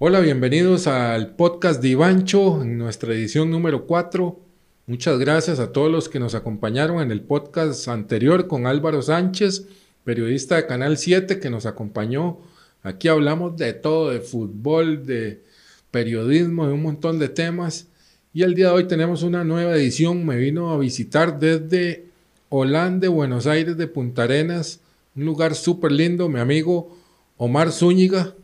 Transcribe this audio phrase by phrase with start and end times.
[0.00, 4.38] Hola, bienvenidos al podcast de Ivancho en nuestra edición número 4.
[4.86, 9.66] Muchas gracias a todos los que nos acompañaron en el podcast anterior con Álvaro Sánchez,
[10.04, 12.38] periodista de Canal 7 que nos acompañó.
[12.84, 15.42] Aquí hablamos de todo, de fútbol, de
[15.90, 17.88] periodismo, de un montón de temas.
[18.32, 20.24] Y el día de hoy tenemos una nueva edición.
[20.24, 22.06] Me vino a visitar desde
[22.50, 24.78] Holanda, Buenos Aires, de Punta Arenas,
[25.16, 26.96] un lugar súper lindo, mi amigo
[27.36, 28.36] Omar Zúñiga.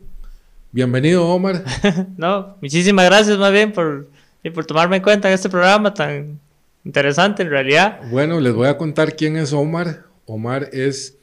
[0.74, 1.62] Bienvenido, Omar.
[2.16, 4.08] no, muchísimas gracias más bien por,
[4.52, 6.40] por tomarme en cuenta en este programa tan
[6.84, 8.00] interesante en realidad.
[8.10, 10.02] Bueno, les voy a contar quién es Omar.
[10.26, 11.16] Omar es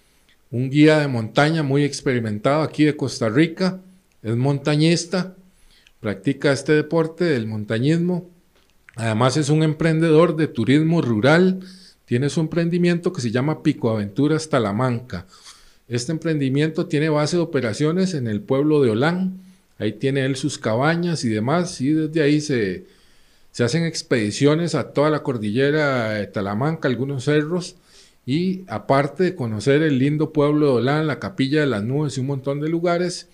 [0.51, 3.81] un guía de montaña muy experimentado aquí de Costa Rica.
[4.23, 5.35] Es montañista,
[5.99, 8.29] practica este deporte del montañismo.
[8.95, 11.59] Además es un emprendedor de turismo rural.
[12.05, 15.25] Tiene su emprendimiento que se llama Pico Aventuras Talamanca.
[15.91, 19.41] Este emprendimiento tiene base de operaciones en el pueblo de Olán.
[19.77, 21.81] Ahí tiene él sus cabañas y demás.
[21.81, 22.85] Y desde ahí se,
[23.51, 27.75] se hacen expediciones a toda la cordillera de Talamanca, algunos cerros.
[28.25, 32.21] Y aparte de conocer el lindo pueblo de Olán, la capilla de las nubes y
[32.21, 33.27] un montón de lugares,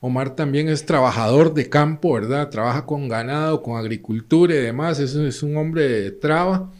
[0.00, 2.50] Omar también es trabajador de campo, ¿verdad?
[2.50, 5.00] Trabaja con ganado, con agricultura y demás.
[5.00, 6.70] Eso es un hombre de traba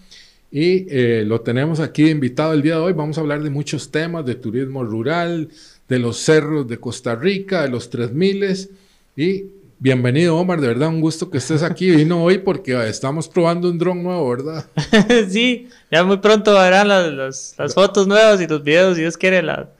[0.54, 2.92] y eh, lo tenemos aquí invitado el día de hoy.
[2.92, 5.48] Vamos a hablar de muchos temas, de turismo rural,
[5.88, 8.70] de los cerros de Costa Rica, de los 3000
[9.16, 9.46] y
[9.80, 11.90] bienvenido Omar, de verdad un gusto que estés aquí.
[11.90, 14.64] Vino hoy porque estamos probando un dron nuevo, ¿verdad?
[15.28, 19.42] sí, ya muy pronto verán las, las, fotos nuevas y los videos, si Dios quiere,
[19.42, 19.70] la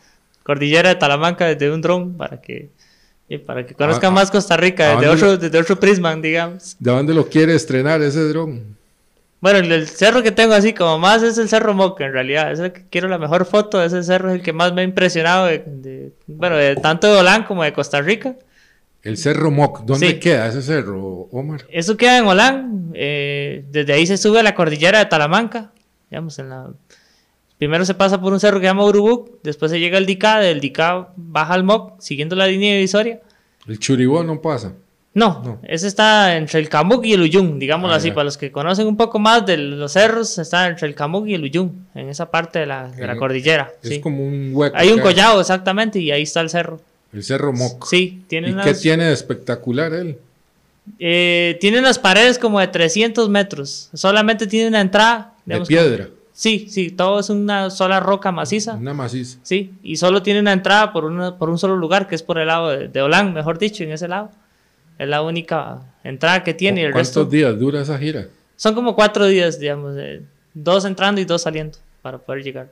[0.43, 2.71] cordillera de Talamanca desde un dron para que
[3.47, 6.75] para que conozcan ah, más Costa Rica desde otro, desde otro prisma, digamos.
[6.81, 8.75] ¿De dónde lo quiere estrenar ese dron?
[9.45, 12.51] Bueno, el, cerro que tengo así como más es el Cerro Moca, en realidad.
[12.51, 13.85] Es el que quiero la mejor foto.
[13.85, 17.45] Ese cerro es el que más me ha impresionado, de, bueno, de tanto de Holán
[17.45, 18.37] como de Costa Rica.
[19.03, 21.67] El Cerro Moc, ¿dónde queda ese cerro, Omar?
[21.69, 22.93] Eso queda en Holán.
[22.95, 25.73] Eh, desde ahí se sube a la cordillera de Talamanca.
[26.09, 26.71] Digamos, en la...
[27.59, 30.39] Primero se pasa por un cerro que se llama Urubuc, después se llega al Dicá,
[30.39, 33.21] del Dicá baja al Moc, siguiendo la línea divisoria.
[33.67, 34.73] ¿El Churibó no pasa?
[35.15, 38.51] No, ese está entre el Camuc y el Uyung, digámoslo ah, así, para los que
[38.51, 42.09] conocen un poco más de los cerros, está entre el Camuc y el Uyung, en
[42.09, 43.73] esa parte de la, cordillera.
[43.81, 44.77] Es como un hueco.
[44.77, 46.81] Hay un collado, exactamente, y ahí está el cerro.
[47.13, 47.87] El cerro Moc.
[47.87, 50.19] Sí, tiene ¿Y qué tiene de espectacular él?
[50.99, 55.35] Eh, tiene unas paredes como de 300 metros, solamente tiene una entrada.
[55.45, 56.09] de piedra.
[56.33, 58.75] Sí, sí, todo es una sola roca maciza.
[58.75, 59.39] Una maciza.
[59.45, 62.39] Sí, y solo tiene una entrada por, una, por un solo lugar, que es por
[62.39, 64.33] el lado de, de Olán, mejor dicho, en ese lado.
[64.99, 66.91] Es la única entrada que tiene.
[66.91, 68.29] ¿Cuántos días dura esa gira?
[68.57, 69.97] Son como cuatro días, digamos,
[70.53, 72.71] dos entrando y dos saliendo para poder llegar.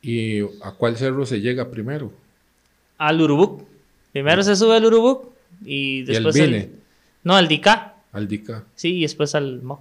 [0.00, 2.12] ¿Y a cuál cerro se llega primero?
[2.98, 3.64] Al Urubuc.
[4.12, 5.30] Primero se sube al Urubuc
[5.64, 6.36] y después...
[6.36, 6.70] ¿Y el
[7.24, 7.94] no, al Dicá.
[8.12, 8.64] Al Dicá.
[8.74, 9.80] Sí, y después al Moc.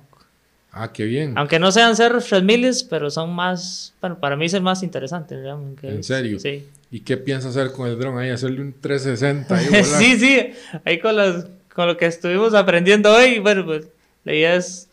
[0.71, 1.37] Ah, qué bien.
[1.37, 5.35] Aunque no sean cerros 3000, pero son más, bueno, para mí es el más interesante.
[5.83, 6.39] ¿En serio?
[6.39, 6.65] Sí.
[6.93, 8.29] ¿Y qué piensa hacer con el dron ahí?
[8.29, 9.59] ¿Hacerle un 360?
[9.83, 10.51] sí, sí,
[10.85, 13.87] ahí con, los, con lo que estuvimos aprendiendo hoy, bueno, pues
[14.23, 14.89] la idea es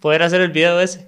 [0.00, 1.06] poder hacer el video ese.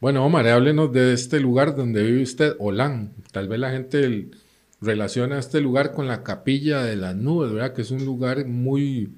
[0.00, 3.12] Bueno, Omar, háblenos de este lugar donde vive usted, Olán.
[3.30, 4.26] Tal vez la gente
[4.80, 7.74] relaciona este lugar con la capilla de las nubes, ¿verdad?
[7.74, 9.12] Que es un lugar muy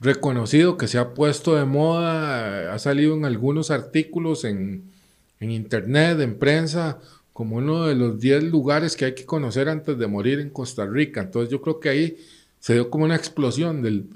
[0.00, 4.90] reconocido que se ha puesto de moda, ha salido en algunos artículos en,
[5.38, 6.98] internet, en prensa,
[7.36, 10.86] como uno de los 10 lugares que hay que conocer antes de morir en Costa
[10.86, 11.20] Rica.
[11.20, 12.16] Entonces yo creo que ahí
[12.60, 14.08] se dio como una explosión del,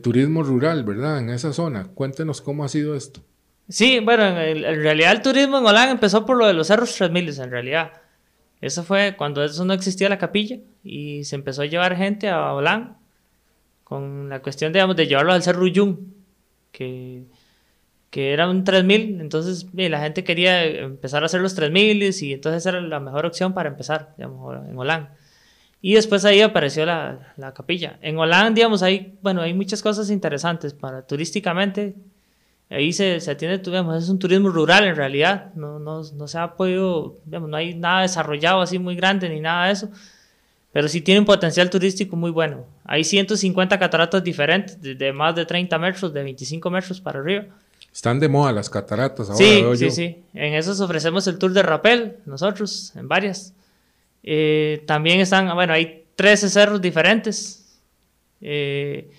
[0.00, 1.18] turismo rural, ¿verdad?
[1.18, 1.88] En esa zona.
[1.92, 3.22] Cuéntenos cómo ha sido esto.
[3.68, 7.40] Sí, bueno, en, realidad el turismo en Holanda empezó por lo de los cerros 3000,
[7.40, 7.90] en realidad.
[8.60, 12.52] Eso fue cuando eso no existía la capilla y se empezó a llevar gente a
[12.52, 12.98] Holanda
[13.82, 15.96] con la cuestión, digamos, de llevarlo al Cerro Uyung,
[16.70, 17.24] que,
[18.10, 22.66] que era un 3000, entonces la gente quería empezar a hacer los 3000 y entonces
[22.66, 25.14] era la mejor opción para empezar, digamos, en Holanda.
[25.80, 27.98] Y después ahí apareció la, la, capilla.
[28.02, 31.94] En Holanda, digamos, hay, bueno, hay muchas cosas interesantes para turísticamente.
[32.68, 35.54] Ahí se, se atiende, digamos, es un turismo rural en realidad.
[35.54, 39.40] No, no, no se ha podido, digamos, no hay nada desarrollado así muy grande ni
[39.40, 39.90] nada de eso
[40.72, 42.64] pero sí tiene un potencial turístico muy bueno.
[42.84, 47.46] Hay 150 cataratas diferentes, de, más de 30 metros, de 25 metros para arriba.
[47.92, 49.44] Están de moda las cataratas ahora.
[49.44, 50.22] Sí, sí, sí.
[50.34, 53.52] En esos ofrecemos el tour de rappel, nosotros, en varias.
[54.22, 57.78] Eh, también están, bueno, hay 13 cerros diferentes.
[58.40, 59.10] Eh,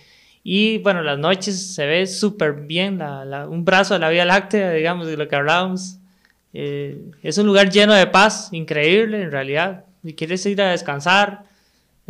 [0.43, 4.71] y bueno, las noches se ve súper bien, la, un brazo de la Vía Láctea,
[4.71, 5.97] digamos, de lo que hablábamos.
[6.53, 11.43] Eh, es un lugar lleno de paz, increíble en realidad si quieres ir a descansar,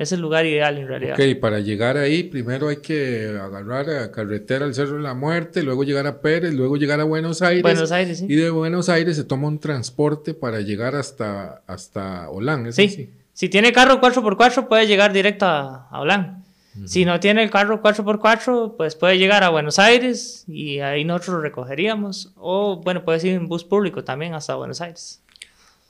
[0.01, 1.13] Es el lugar ideal en realidad.
[1.19, 5.61] Ok, para llegar ahí, primero hay que agarrar a carretera al Cerro de la Muerte,
[5.63, 7.61] luego llegar a Pérez, luego llegar a Buenos Aires.
[7.61, 8.25] Buenos Aires, sí.
[8.27, 12.65] Y de Buenos Aires se toma un transporte para llegar hasta, hasta Holán.
[12.65, 12.85] ¿es Sí.
[12.85, 13.09] así?
[13.33, 16.43] Si tiene carro 4x4 puede llegar directo a, a Holán.
[16.85, 21.35] Si no tiene el carro 4x4, pues puede llegar a Buenos Aires y ahí nosotros
[21.35, 22.31] lo recogeríamos.
[22.37, 25.21] O bueno, puede ir en bus público también hasta Buenos Aires.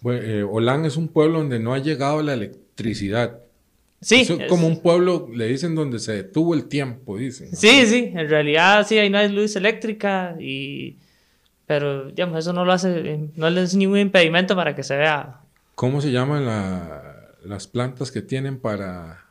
[0.01, 3.39] Bueno, eh, Holán es un pueblo donde no ha llegado la electricidad.
[4.01, 7.55] Sí, es es- como un pueblo, le dicen, donde se detuvo el tiempo, dicen.
[7.55, 10.97] sí, sí, en realidad sí, ahí no hay luz eléctrica y...
[11.67, 15.39] Pero, digamos, eso no lo hace, no le es ningún impedimento para que se vea
[15.75, 19.23] ¿Cómo se llaman la- las plantas que tienen para...?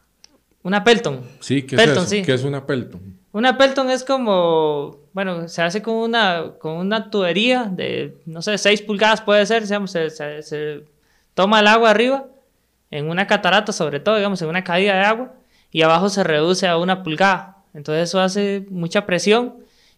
[0.62, 1.20] una Pelton.
[1.40, 2.10] Sí, ¿qué Pelton, es eso?
[2.10, 2.22] sí.
[2.22, 3.18] ¿Qué es una Pelton?
[3.32, 8.56] Una Pelton es como, bueno, se hace con una, con una tubería de, no sé,
[8.58, 10.84] 6 pulgadas puede ser, digamos, se, se- se
[11.34, 12.26] toma el agua arriba,
[12.90, 15.34] en una catarata sobre todo, digamos, en una caída de agua,
[15.70, 17.64] y abajo se reduce a una pulgada.
[17.74, 19.54] Entonces eso hace mucha presión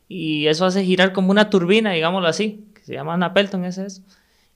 [0.09, 3.87] y eso hace girar como una turbina, digámoslo así, que se llama una Pelton, ese
[3.87, 4.03] es.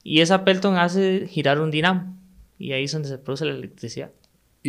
[0.03, 2.15] Y esa Pelton hace girar un dinamo,
[2.59, 4.11] y ahí es donde se produce la electricidad.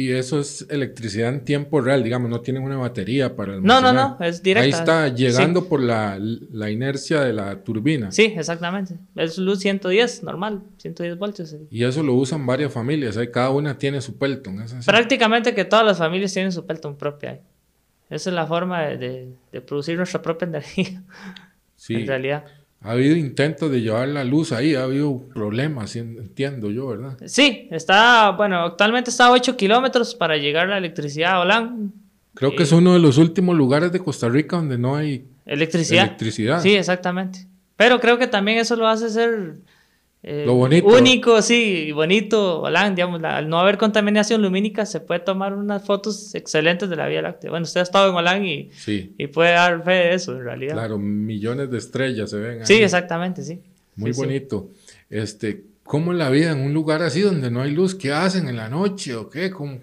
[0.00, 3.74] Y eso es electricidad en tiempo real, digamos, no tienen una batería para No, no,
[3.88, 4.16] almacenar.
[4.20, 4.64] no, es directa.
[4.64, 5.14] Ahí está Sí.
[5.16, 8.12] llegando por la, la inercia de la turbina.
[8.12, 8.94] Sí, exactamente.
[9.16, 11.50] Es luz 110, normal, 110 voltios.
[11.50, 11.56] sí.
[11.70, 14.60] Y eso lo usan varias familias, ahí cada una tiene su Pelton.
[14.62, 14.86] ¿es así?
[14.86, 17.30] Prácticamente que todas las familias tienen su Pelton propia.
[17.30, 17.40] ahí.
[18.08, 21.02] Esa es la forma de, de- de producir nuestra propia energía,
[21.74, 21.94] Sí.
[21.94, 22.44] en realidad.
[22.80, 27.19] Ha habido intentos de llevar la luz ahí, ha habido problemas, entiendo yo, ¿verdad?
[27.26, 31.92] Sí, está, bueno, actualmente está a 8 kilómetros para llegar la electricidad a Holán.
[32.34, 36.04] Creo que es uno de los últimos lugares de Costa Rica donde no hay Electricidad.
[36.04, 36.60] electricidad.
[36.62, 37.46] Sí, exactamente.
[37.76, 39.54] Pero creo que también eso lo hace ser
[40.23, 40.87] eh, Lo bonito.
[40.88, 42.62] único, sí, y bonito.
[42.62, 46.97] Holán, digamos, la- al no haber contaminación lumínica, se puede tomar unas fotos excelentes de
[46.97, 47.50] la Vía Láctea.
[47.50, 50.44] Bueno, usted ha estado en Holán y, Sí, y puede dar fe de eso, en
[50.44, 50.75] realidad.
[50.75, 52.67] claro, millones de estrellas se ven ahí.
[52.67, 53.61] Sí, exactamente, sí.
[53.97, 54.26] Muy Sí, sí.
[54.26, 54.70] bonito.
[55.11, 57.94] Este, ¿cómo es la vida en un lugar así donde no hay luz?
[57.94, 59.50] ¿Qué hacen en la noche o qué?
[59.50, 59.79] ¿Cómo,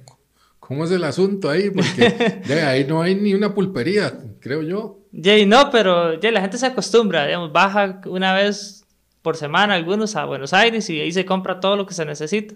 [0.59, 1.69] cómo es el asunto ahí?
[1.69, 4.99] Porque de ahí no hay ni una pulpería, creo yo.
[5.19, 8.84] Jay, no, pero ya la gente se acostumbra, digamos, baja una vez
[9.25, 12.53] por semana algunos a Buenos Aires y ahí se compra todo lo que se necesita.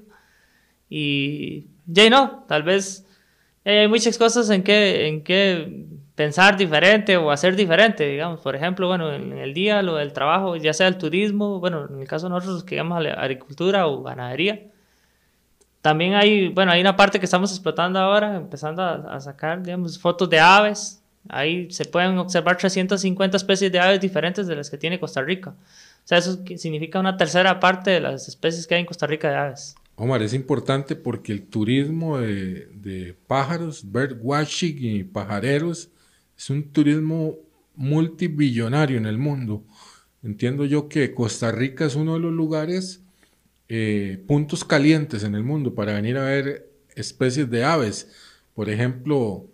[0.87, 3.07] Y Jay, no, tal vez
[3.65, 8.41] eh, hay muchas cosas en que, en que pensar diferente o hacer diferente, digamos.
[8.41, 12.01] Por ejemplo, bueno, en el día lo del trabajo, ya sea el turismo, bueno, en
[12.01, 14.61] el caso de nosotros que llamamos agricultura o ganadería.
[15.81, 19.97] También hay, bueno, hay una parte que estamos explotando ahora, empezando a, a sacar, digamos,
[19.97, 21.01] fotos de aves.
[21.29, 25.55] Ahí se pueden observar 350 especies de aves diferentes de las que tiene Costa Rica.
[26.09, 29.35] Sea, eso significa una tercera parte de las especies que hay en Costa Rica de
[29.35, 29.75] aves.
[29.95, 35.91] Omar, es importante porque el turismo de, de pájaros, birdwatching y pajareros,
[36.35, 37.35] es un turismo
[37.75, 39.63] multibillonario en el mundo.
[40.23, 43.03] Entiendo yo que Costa Rica es uno de los lugares,
[43.67, 48.09] eh, puntos calientes en el mundo para venir a ver especies de aves.
[48.55, 49.45] Por ejemplo,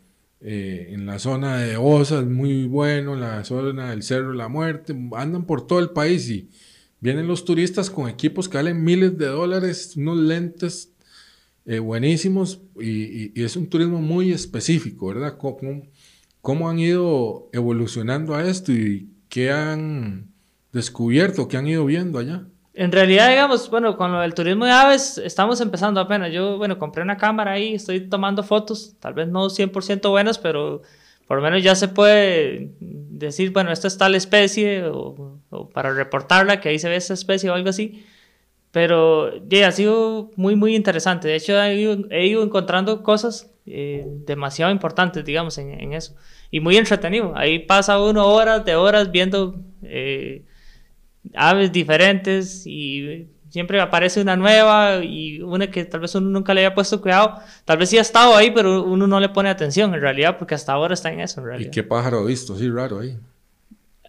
[0.48, 4.38] eh, en la zona de Osa es muy bueno, en la zona del Cerro de
[4.38, 6.50] la Muerte, andan por todo el país y
[7.02, 10.92] vienen los turistas con equipos que valen miles de dólares, unos lentes
[11.66, 15.38] eh, buenísimos y, y- es un turismo muy específico, ¿verdad?
[15.38, 15.84] ¿Cómo, cómo-
[16.42, 20.32] cómo han ido evolucionando a esto y qué han
[20.74, 22.48] descubierto, qué han ido viendo allá?
[22.78, 26.34] En realidad, digamos, bueno, con lo del turismo de aves estamos empezando apenas.
[26.34, 30.82] Yo, bueno, compré una cámara ahí, estoy tomando fotos, tal vez no 100% buenas, pero
[31.26, 35.94] por lo menos ya se puede decir, bueno, esta es tal especie, o, o para
[35.94, 38.06] reportarla, que ahí se ve esta especie o algo así.
[38.72, 41.30] Pero ya ha sido muy, muy interesante.
[41.30, 46.16] De hecho, he ido, he ido encontrando cosas eh, demasiado importantes, digamos, en, en eso.
[46.52, 47.32] Y muy entretenido.
[47.38, 50.44] Ahí pasa uno horas de horas viendo eh,
[51.34, 56.62] aves diferentes y siempre aparece una nueva y una que tal vez uno nunca le
[56.66, 57.36] haya puesto cuidado.
[57.64, 60.56] Tal vez sí ha estado ahí, pero uno no le pone atención en realidad porque
[60.56, 61.72] hasta ahora está en eso en ¿Y realidad.
[61.72, 62.58] qué pájaro ha visto?
[62.58, 63.18] Sí, raro ahí.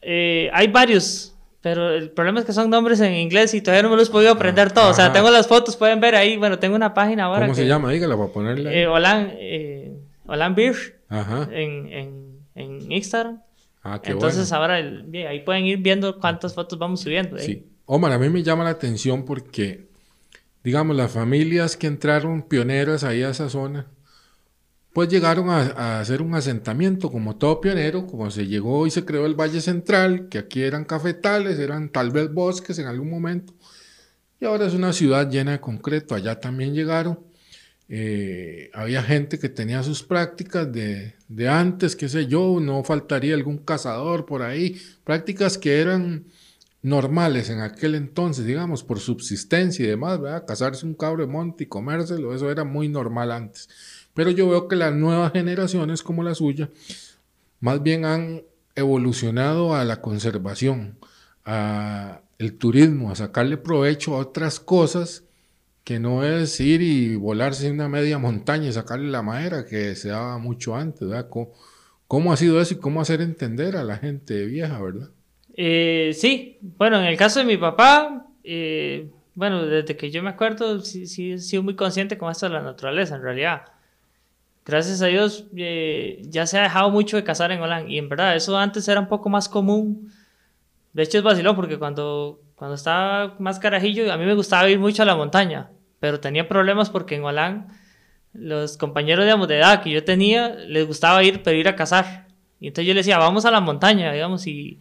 [0.02, 3.90] Eh, hay varios, pero el problema es que son nombres en inglés y todavía no
[3.90, 4.90] me los he podido aprender todos.
[4.90, 6.37] O sea, tengo las fotos, pueden ver ahí.
[6.37, 7.42] Bueno, tengo una página ahora.
[7.46, 7.90] ¿Cómo se que- llama?
[7.92, 8.68] Dígala para ponerle.
[8.70, 8.78] ahí.
[8.80, 9.96] Eh, Olan, eh,
[10.26, 11.49] Olan Birch Ajá.
[11.52, 13.40] en, en, en Instagram.
[13.88, 14.62] Ah, qué Entonces bueno.
[14.62, 17.36] ahora el- ahí pueden ir viendo cuántas fotos vamos subiendo.
[17.36, 17.40] ¿eh?
[17.42, 17.66] Sí.
[17.84, 19.86] Omar, a mí me llama la atención porque,
[20.64, 23.86] digamos, las familias que entraron pioneras ahí a esa zona,
[24.92, 29.04] pues llegaron a, a hacer un asentamiento como todo pionero, como se llegó y se
[29.04, 33.52] creó el Valle Central, que aquí eran cafetales, eran tal vez bosques en algún momento,
[34.40, 37.20] y ahora es una ciudad llena de concreto, allá también llegaron.
[37.88, 43.34] Eh, había gente que tenía sus prácticas de, de, antes, qué sé yo, no faltaría
[43.34, 46.24] algún cazador por ahí, prácticas que eran
[46.82, 50.44] normales en aquel entonces, digamos, por subsistencia y demás, ¿verdad?
[50.46, 53.68] Cazarse un cabro de monte y comérselo, eso era muy normal antes.
[54.14, 56.70] Pero yo veo que las nuevas generaciones como la suya,
[57.60, 58.42] más bien han
[58.74, 60.98] evolucionado a la conservación,
[61.44, 65.25] a el turismo, a sacarle provecho a otras cosas
[65.86, 69.94] que no es ir y volarse en una media montaña y sacarle la madera que
[69.94, 71.28] se daba mucho antes, ¿verdad?
[72.08, 75.10] ¿Cómo, ha sido eso y cómo hacer entender a la gente vieja, verdad?
[75.56, 80.30] Eh, sí, bueno, en el caso de mi papá, eh, bueno, desde que yo me
[80.30, 83.62] acuerdo, sí, sí he sido muy consciente con esto de la naturaleza, en realidad.
[84.64, 88.08] Gracias a Dios, eh, ya se ha dejado mucho de cazar en Holanda, y en
[88.08, 90.12] verdad, eso antes era un poco más común.
[90.94, 94.80] De hecho, es vacilón, porque cuando, cuando estaba más carajillo, a mí me gustaba ir
[94.80, 97.68] mucho a la montaña pero tenía problemas porque en Holán
[98.32, 102.26] los compañeros digamos, de edad que yo tenía les gustaba ir, pero ir a cazar.
[102.60, 104.80] Y entonces yo les decía, vamos a la montaña, digamos, y,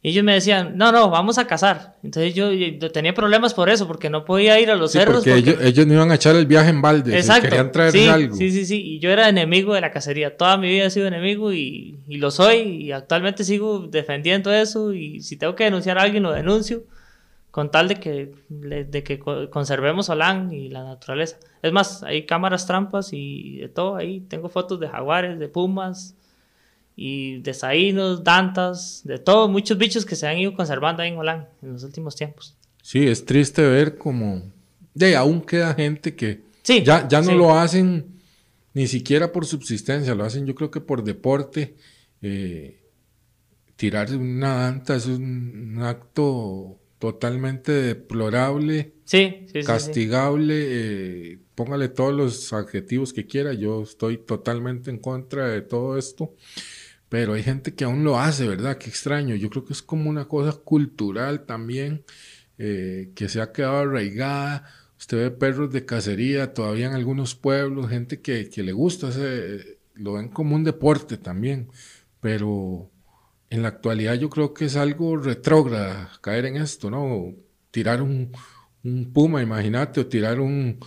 [0.00, 1.96] ellos me decían, no, no, vamos a cazar.
[2.04, 2.48] Entonces yo,
[2.92, 5.24] tenía problemas por eso, porque no podía ir a los cerros.
[5.24, 7.48] Porque, Ellos, no iban a echar el viaje en balde, Exacto.
[7.48, 8.36] querían traer sí, algo.
[8.36, 10.36] Sí, sí, sí, y yo era enemigo de la cacería.
[10.36, 14.92] Toda mi vida he sido enemigo y, y lo soy, y actualmente sigo defendiendo eso,
[14.92, 16.84] y si tengo que denunciar a alguien, lo denuncio
[17.50, 21.38] con tal de que, de que conservemos Holán y la naturaleza.
[21.62, 24.20] Es más, hay cámaras trampas y de todo ahí.
[24.20, 26.14] Tengo fotos de jaguares, de pumas
[26.94, 31.18] y de saínos, dantas, de todo, muchos bichos que se han ido conservando ahí en
[31.18, 32.56] Holán en los últimos tiempos.
[32.82, 34.42] Sí, es triste ver como
[34.94, 38.18] de aún queda gente que ya, ya no lo hacen
[38.74, 41.76] ni siquiera por subsistencia, lo hacen yo creo que por deporte.
[42.20, 42.80] Eh,
[43.76, 53.12] tirar una danta es un acto totalmente deplorable, sí, castigable, eh, póngale todos los adjetivos
[53.12, 56.34] que quiera, yo estoy totalmente en contra de todo esto,
[57.08, 58.78] pero hay gente que aún lo hace, ¿verdad?
[58.78, 62.04] Qué extraño, yo creo que es como una cosa cultural también,
[62.58, 64.64] eh, que se ha quedado arraigada,
[64.98, 69.78] usted ve perros de cacería todavía en algunos pueblos, gente que, que le gusta, ese,
[69.94, 71.68] lo ven como un deporte también,
[72.20, 72.90] pero
[73.50, 77.32] en la actualidad yo creo que es algo retrógrada caer en esto, ¿no?
[77.70, 78.32] Tirar un,
[79.12, 80.78] puma, imagínate, o tirar un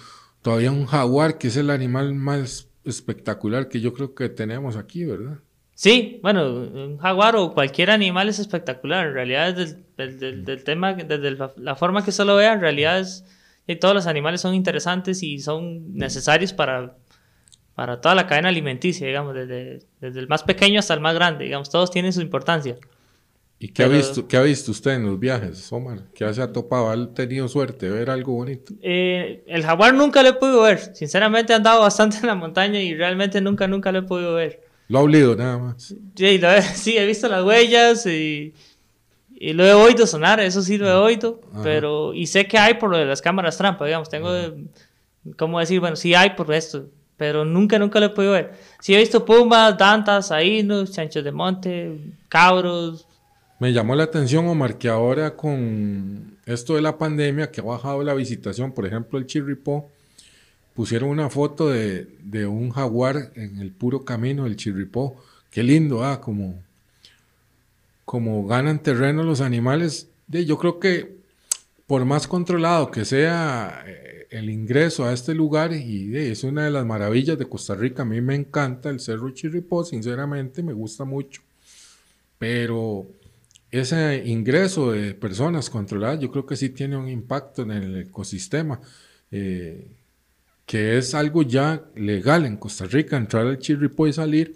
[0.42, 5.06] todavía un jaguar, que es el animal más espectacular que yo creo que tenemos aquí,
[5.06, 5.40] ¿verdad?
[5.76, 9.08] Sí, bueno, un jaguar o cualquier animal es espectacular.
[9.08, 13.26] En realidad, desde el, tema, desde la, forma que se lo vea, en realidad es,
[13.80, 16.98] todos los animales son interesantes y son necesarios para
[17.76, 21.46] para toda la cadena alimenticia, digamos, desde, desde el más pequeño hasta el más grande,
[21.46, 22.78] digamos, todos tienen su importancia.
[23.64, 26.00] ¿Y qué, ha visto, qué ha visto usted en los viajes, Omar?
[26.16, 26.90] ¿Qué se ha topado?
[26.90, 28.74] ¿Ha tenido suerte de ver algo bonito?
[28.82, 30.96] Eh, el jaguar nunca lo he podido ver.
[30.96, 34.62] Sinceramente he andado bastante en la montaña y realmente nunca, nunca lo he podido ver.
[34.88, 35.96] Lo ha olido nada más.
[36.16, 36.42] Sí,
[36.98, 38.52] he, visto las huellas y,
[39.36, 42.74] y, lo he oído sonar, eso sí lo he oído, pero y sé que hay
[42.74, 44.32] por lo de las cámaras trampa, digamos, tengo,
[45.38, 45.80] ¿cómo decir?
[45.80, 46.88] Bueno, sí hay por esto,
[47.22, 48.54] pero nunca, nunca lo he podido ver.
[48.80, 53.06] Sí he visto pumas, dantas, ainos, chanchos de monte, cabros.
[53.60, 58.02] Me llamó la atención, Omar, que ahora con esto de la pandemia, que ha bajado
[58.02, 59.88] la visitación, por ejemplo, el Chirripó,
[60.74, 62.08] pusieron una foto de,
[62.48, 65.16] un jaguar en el puro camino del Chirripó.
[65.52, 66.56] Qué lindo, ah, como,
[68.04, 70.10] como ganan terreno los animales.
[70.28, 71.18] yo creo que
[71.86, 76.72] por más controlado que sea eh, el ingreso a este lugar, y es una de
[76.72, 81.04] las maravillas de Costa Rica, a mí me encanta el Cerro Chirripó, sinceramente me gusta
[81.04, 81.42] mucho,
[82.40, 83.08] pero
[83.70, 88.80] ese ingreso de personas controladas yo creo que sí tiene un impacto en el ecosistema,
[89.32, 89.88] eh,
[90.66, 94.56] que es algo ya legal en Costa Rica, entrar al Chirripó y salir,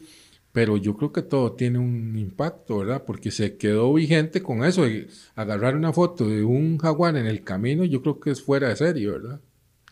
[0.54, 3.04] pero yo creo que todo tiene un impacto, ¿verdad?
[3.06, 4.86] Porque se quedó vigente con eso,
[5.36, 8.78] agarrar una foto de un jaguar en el camino, yo creo que es fuera de
[8.78, 9.42] serie, ¿verdad?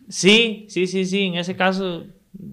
[0.10, 2.06] Sí, sí, sí, sí, en ese caso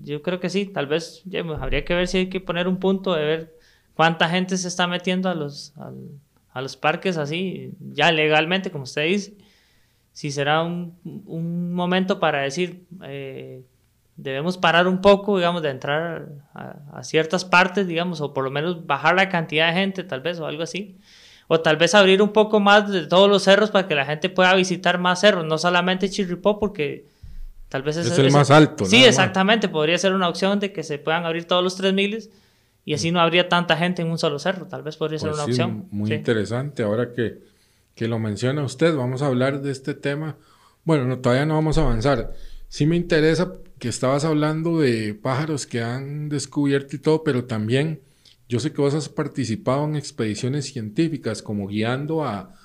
[0.02, 2.78] yo creo que sí, tal vez pues, habría que ver si hay que poner un
[2.78, 3.56] punto de ver
[3.94, 5.74] cuánta gente se está metiendo a los,
[6.52, 9.34] a, los parques así, ya legalmente, como usted dice,
[10.12, 12.84] si será un, momento para decir...
[13.02, 13.62] Eh,
[14.22, 18.86] debemos parar un poco, digamos, de entrar a, ciertas partes, digamos, o por lo menos
[18.86, 20.98] bajar la cantidad de gente, tal vez, o algo así.
[21.48, 24.28] O tal vez abrir un poco más de todos los cerros para que la gente
[24.28, 27.06] pueda visitar más cerros, no solamente Chirripó, porque
[27.70, 28.84] tal vez es, el más alto.
[28.84, 32.30] Sí, exactamente, podría ser una opción de que se puedan abrir todos los 3000
[32.84, 35.38] y así no habría tanta gente en un solo cerro, tal vez podría ser pues
[35.38, 35.86] una opción.
[35.90, 37.38] Muy interesante, ahora que,
[37.94, 40.36] que lo menciona usted, vamos a hablar de este tema.
[40.84, 42.34] Bueno, no, todavía no vamos a avanzar.
[42.68, 48.00] Sí me interesa que estabas hablando de pájaros que han descubierto y todo, pero también
[48.48, 52.56] yo sé que vos has participado en expediciones científicas, como guiando a,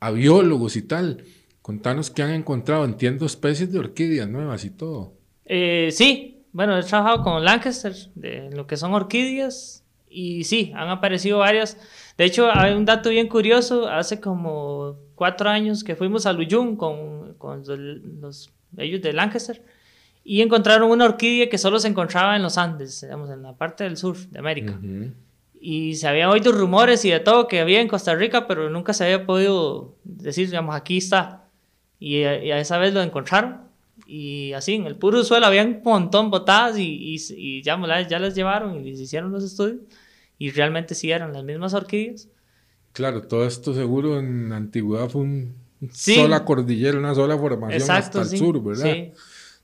[0.00, 1.24] a biólogos y tal.
[1.62, 2.84] Contanos qué han encontrado.
[2.84, 5.14] Entiendo especies de orquídeas nuevas y todo.
[5.44, 10.88] Eh, sí, bueno, he trabajado con Lancaster, de lo que son orquídeas, y sí, han
[10.88, 11.78] aparecido varias.
[12.18, 13.88] De hecho, hay un dato bien curioso.
[13.88, 17.62] Hace como cuatro años que fuimos a Luyun con, con
[18.20, 19.62] los, ellos de Lancaster
[20.24, 23.84] y encontraron una orquídea que solo se encontraba en los Andes, digamos, en la parte
[23.84, 24.78] del sur de América.
[25.58, 28.92] Y se habían oído rumores y de todo que había en Costa Rica, pero nunca
[28.92, 31.41] se había podido decir, digamos, aquí está.
[32.02, 33.60] Y, a esa vez lo encontraron.
[34.08, 37.78] Y así, en el puro suelo había un montón botadas y, y, ya,
[38.08, 39.78] ya las llevaron y les hicieron los estudios.
[40.36, 42.28] Y realmente sí eran las mismas orquídeas.
[42.92, 45.52] Claro, todo esto seguro en la antigüedad fue una
[45.92, 49.12] sola cordillera, una sola formación hasta el sur, ¿verdad?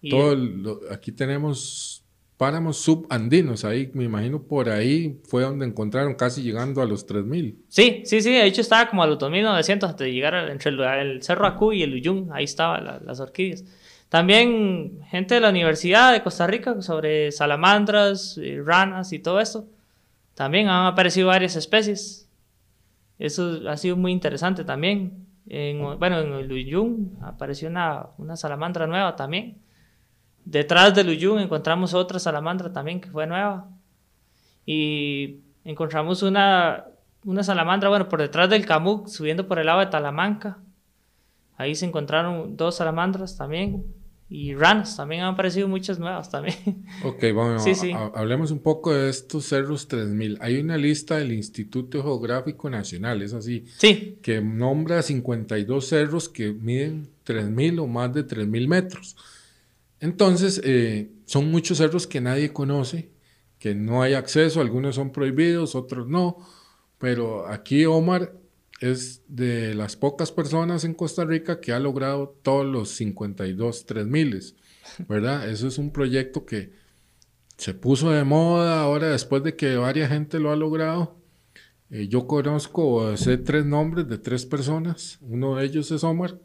[0.00, 0.08] Sí.
[0.08, 1.97] Todo aquí tenemos
[2.38, 7.64] páramos subandinos, ahí me imagino por ahí fue donde encontraron casi llegando a los 3000.
[7.68, 11.22] Sí, sí, sí, de hecho estaba como a los 2900 antes de llegar entre el,
[11.22, 13.64] Cerro Acu y el Uyun, ahí estaban las orquídeas.
[14.08, 19.66] También gente de la Universidad de Costa Rica sobre salamandras, eh, ranas y todo esto.
[20.34, 22.30] También han aparecido varias especies.
[23.18, 25.26] Eso ha sido muy interesante también.
[25.98, 29.58] bueno, en el Uyun apareció una, una salamandra nueva también.
[30.50, 33.68] Detrás del Uyun encontramos otra salamandra también que fue nueva.
[34.64, 36.86] Y encontramos una,
[37.22, 40.56] una salamandra, bueno, por detrás del Camuc, subiendo por el lado de Talamanca.
[41.58, 43.84] Ahí se encontraron dos salamandras también.
[44.30, 46.56] Y ranas, también han aparecido muchas nuevas también.
[47.04, 50.38] Ok, vamos, sí, hablemos un poco de estos cerros 3000.
[50.40, 53.66] Hay una lista del Instituto Geográfico Nacional, es así.
[53.76, 54.18] Sí.
[54.22, 59.14] Que nombra 52 cerros que miden 3000 o más de 3000 metros.
[60.00, 63.10] Entonces, eh, son muchos cerros que nadie conoce,
[63.58, 66.38] que no hay acceso, algunos son prohibidos, otros no.
[66.98, 68.32] Pero aquí Omar
[68.80, 74.54] es de las pocas personas en Costa Rica que ha logrado todos los 52 3000,
[75.08, 75.48] ¿verdad?
[75.50, 76.72] Eso es un proyecto que
[77.56, 81.18] se puso de moda ahora después de que varias gente lo ha logrado.
[81.90, 86.38] Eh, yo conozco, sé tres nombres de tres personas, uno de ellos es Omar,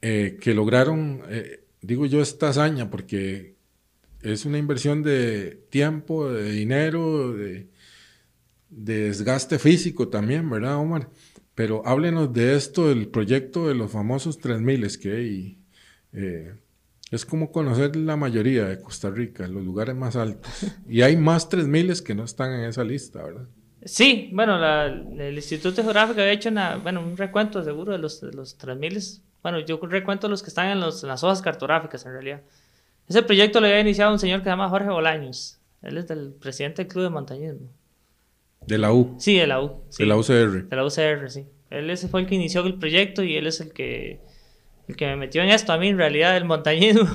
[0.00, 3.56] eh, que lograron, eh, digo yo, esta hazaña porque
[4.22, 7.68] es una inversión de tiempo, de dinero, de
[8.68, 11.08] desgaste físico también, ¿verdad, Omar?
[11.54, 15.58] Pero háblenos de esto, del proyecto de los famosos 3000 que hay.
[16.12, 16.54] Eh,
[17.10, 20.50] es como conocer la mayoría de Costa Rica, los lugares más altos.
[20.88, 23.48] Y hay más 3000 que no están en esa lista, ¿verdad?
[23.84, 28.32] Sí, bueno, el Instituto Geográfico ha hecho una, bueno, un recuento seguro de los, de
[28.32, 29.22] los 3000.
[29.46, 32.42] Bueno, yo recuento los que están en, los, en las hojas cartográficas en realidad.
[33.06, 35.60] Ese proyecto lo había iniciado un señor que se llama Jorge Bolaños.
[35.82, 37.68] Él es el presidente del Club de Montañismo.
[38.66, 39.14] De la U.
[39.20, 39.84] Sí, de la U.
[39.96, 40.68] De la UCR.
[40.68, 41.46] De la UCR, sí.
[41.70, 44.20] Él ese fue el que inició el proyecto y él es el que,
[44.88, 47.06] el que me metió en esto a mí, en realidad, el montañismo.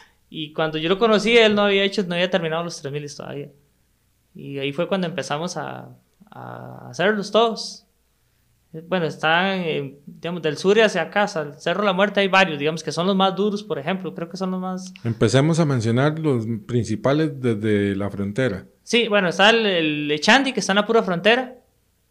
[0.30, 3.50] y cuando yo lo conocí, él no había hecho, no había terminado los 3000 todavía.
[4.34, 5.94] Y ahí fue cuando empezamos a,
[6.30, 7.86] a hacerlos todos.
[8.88, 9.62] Bueno, están,
[10.06, 12.92] digamos, del sur y hacia acá, el Cerro de la Muerte hay varios, digamos, que
[12.92, 14.92] son los más duros, por ejemplo, creo que son los más...
[15.04, 18.66] Empecemos a mencionar los principales desde la frontera.
[18.82, 21.56] Sí, bueno, está el, el Echandi, que está en la pura frontera,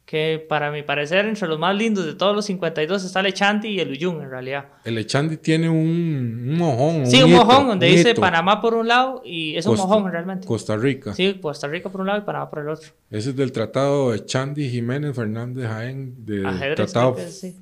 [0.05, 3.69] que para mi parecer, entre los más lindos de todos los 52 está el Echandi
[3.69, 4.65] y el Uyun, en realidad.
[4.83, 7.07] El Echandi tiene un, un mojón.
[7.07, 10.45] Sí, un, mojón, donde dice Panamá por un lado y es un mojón realmente.
[10.45, 11.13] Costa Rica.
[11.13, 12.89] Sí, Costa Rica por un lado y Panamá por el otro.
[13.09, 16.41] Ese es del tratado Echandi Jiménez Fernández Jaén, de
[16.75, 17.17] tratado.
[17.17, 17.55] sí.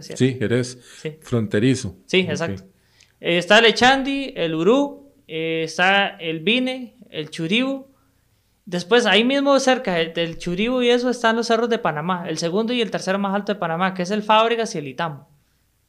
[0.00, 0.78] Sí, Jerez.
[1.02, 1.18] Sí.
[1.20, 1.96] Fronterizo.
[2.06, 2.62] Sí, exacto.
[3.20, 7.93] Eh, está el Echandi, el Urú, eh, está el Vine, el Churibu
[8.66, 12.72] Después, ahí mismo cerca del Churibu y eso están los cerros de Panamá, el segundo
[12.72, 15.28] y el tercero más alto de Panamá, que es el Fábricas y el Itamo.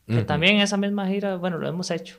[0.07, 2.17] Que también esa misma gira, bueno, lo hemos hecho.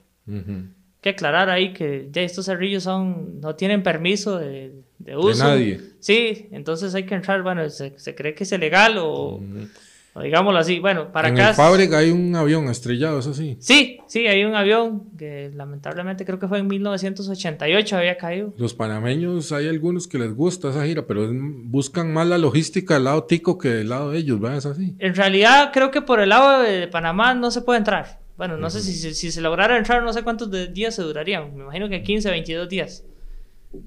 [1.00, 5.44] que aclarar ahí que ya estos cerrillos son, no tienen permiso de, de uso.
[5.44, 5.80] De nadie.
[6.00, 9.40] Sí, entonces hay que entrar, bueno, se, se cree que es ilegal o
[10.22, 11.50] digámoslo así, bueno, para acá.
[11.50, 13.56] En fábrica hay un avión estrellado, eso sí.
[13.60, 18.54] Sí, sí, hay un avión que lamentablemente creo que fue en 1988 había caído.
[18.56, 23.04] Los panameños hay algunos que les gusta esa gira, pero buscan más la logística del
[23.04, 24.58] lado tico que del lado de ellos, ¿verdad?
[24.58, 24.94] Es así.
[24.98, 28.20] En realidad creo que por el lado de Panamá no se puede entrar.
[28.36, 31.56] Bueno, no sé si, si, se lograra entrar, no sé cuántos días se durarían.
[31.56, 33.04] Me imagino que 15, 22 días.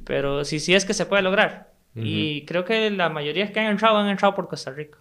[0.06, 1.70] Pero sí, sí es que se puede lograr.
[1.96, 4.98] Y creo que la mayoría que han entrado han entrado por Costa Rica.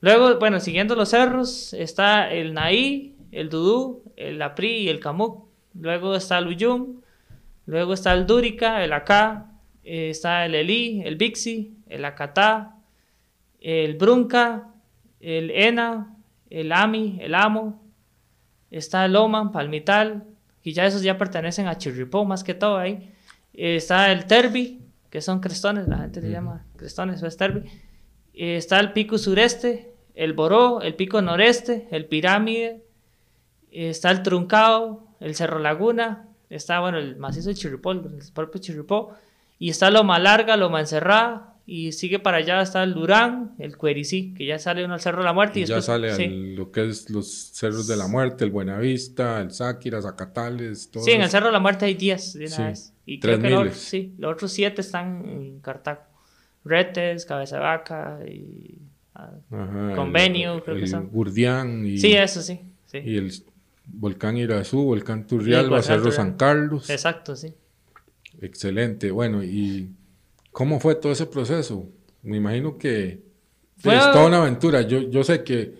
[0.00, 5.46] Luego, bueno, siguiendo los cerros, está el Naí, el Dudú, el Apri y el Camuc.
[5.74, 7.00] luego está el Uyum,
[7.66, 9.52] luego está el Durica, el Acá,
[9.84, 12.76] eh, está el Elí, el Bixi, el Acatá,
[13.60, 14.68] el Brunca,
[15.20, 16.16] el ENA,
[16.48, 17.82] el AMI, el AMO,
[18.70, 20.24] está el Oman, Palmital,
[20.62, 23.12] y ya esos ya pertenecen a Chirripó más que todo ahí.
[23.52, 27.68] está el Terbi, que son crestones, la gente le llama crestones, es Terbi.
[28.32, 29.89] está el Pico Sureste,
[30.20, 32.82] el Boró, el Pico Noreste, el Pirámide,
[33.72, 38.02] está el Truncao, el Cerro Laguna, está, bueno, el macizo de Chirripó, el
[38.34, 39.14] propio Chirripó,
[39.58, 44.34] y está Loma Larga, Loma Encerrada, y sigue para allá está el Durán, el Cuericí,
[44.34, 45.60] que ya sale uno al Cerro de la Muerte.
[45.60, 50.02] Y, ya sale lo que es los Cerros de la Muerte, el Buenavista, el Sáquira,
[50.02, 52.92] Zacatales, todo Sí, en el Cerro de la Muerte hay 10 de una vez.
[53.06, 56.02] Y creo que los, sí, los otros 7 están en Cartago.
[56.62, 58.89] Retes, Cabeza de Vaca, y,
[59.94, 61.08] Convenio, creo que son.
[61.10, 61.86] Gurdián.
[61.86, 62.60] Y, sí, eso sí,
[62.92, 63.32] Y el
[63.86, 66.90] Volcán Irazú, Volcán Turrialba, Cerro San Carlos.
[66.90, 67.54] Exacto, sí.
[68.40, 69.10] Excelente.
[69.10, 69.90] Bueno, y
[70.52, 71.86] ¿Cómo fue todo ese proceso?
[72.22, 73.22] Me imagino que
[73.78, 74.82] fue toda una aventura.
[74.82, 75.74] Yo, yo sé que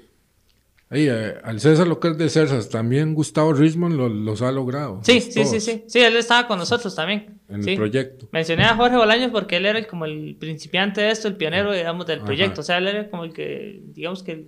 [0.88, 5.00] ahí, eh, al César lo que es de César, también Gustavo Richmond los ha logrado.
[5.03, 5.85] Sí, sí, sí, sí.
[5.87, 7.39] Sí, él estaba con nosotros también.
[7.51, 8.29] En el proyecto.
[8.31, 12.07] Mencioné a Jorge Bolaños porque él era como el principiante de esto, el pionero, digamos,
[12.07, 12.61] del proyecto.
[12.61, 14.47] O sea, él era como el que, digamos que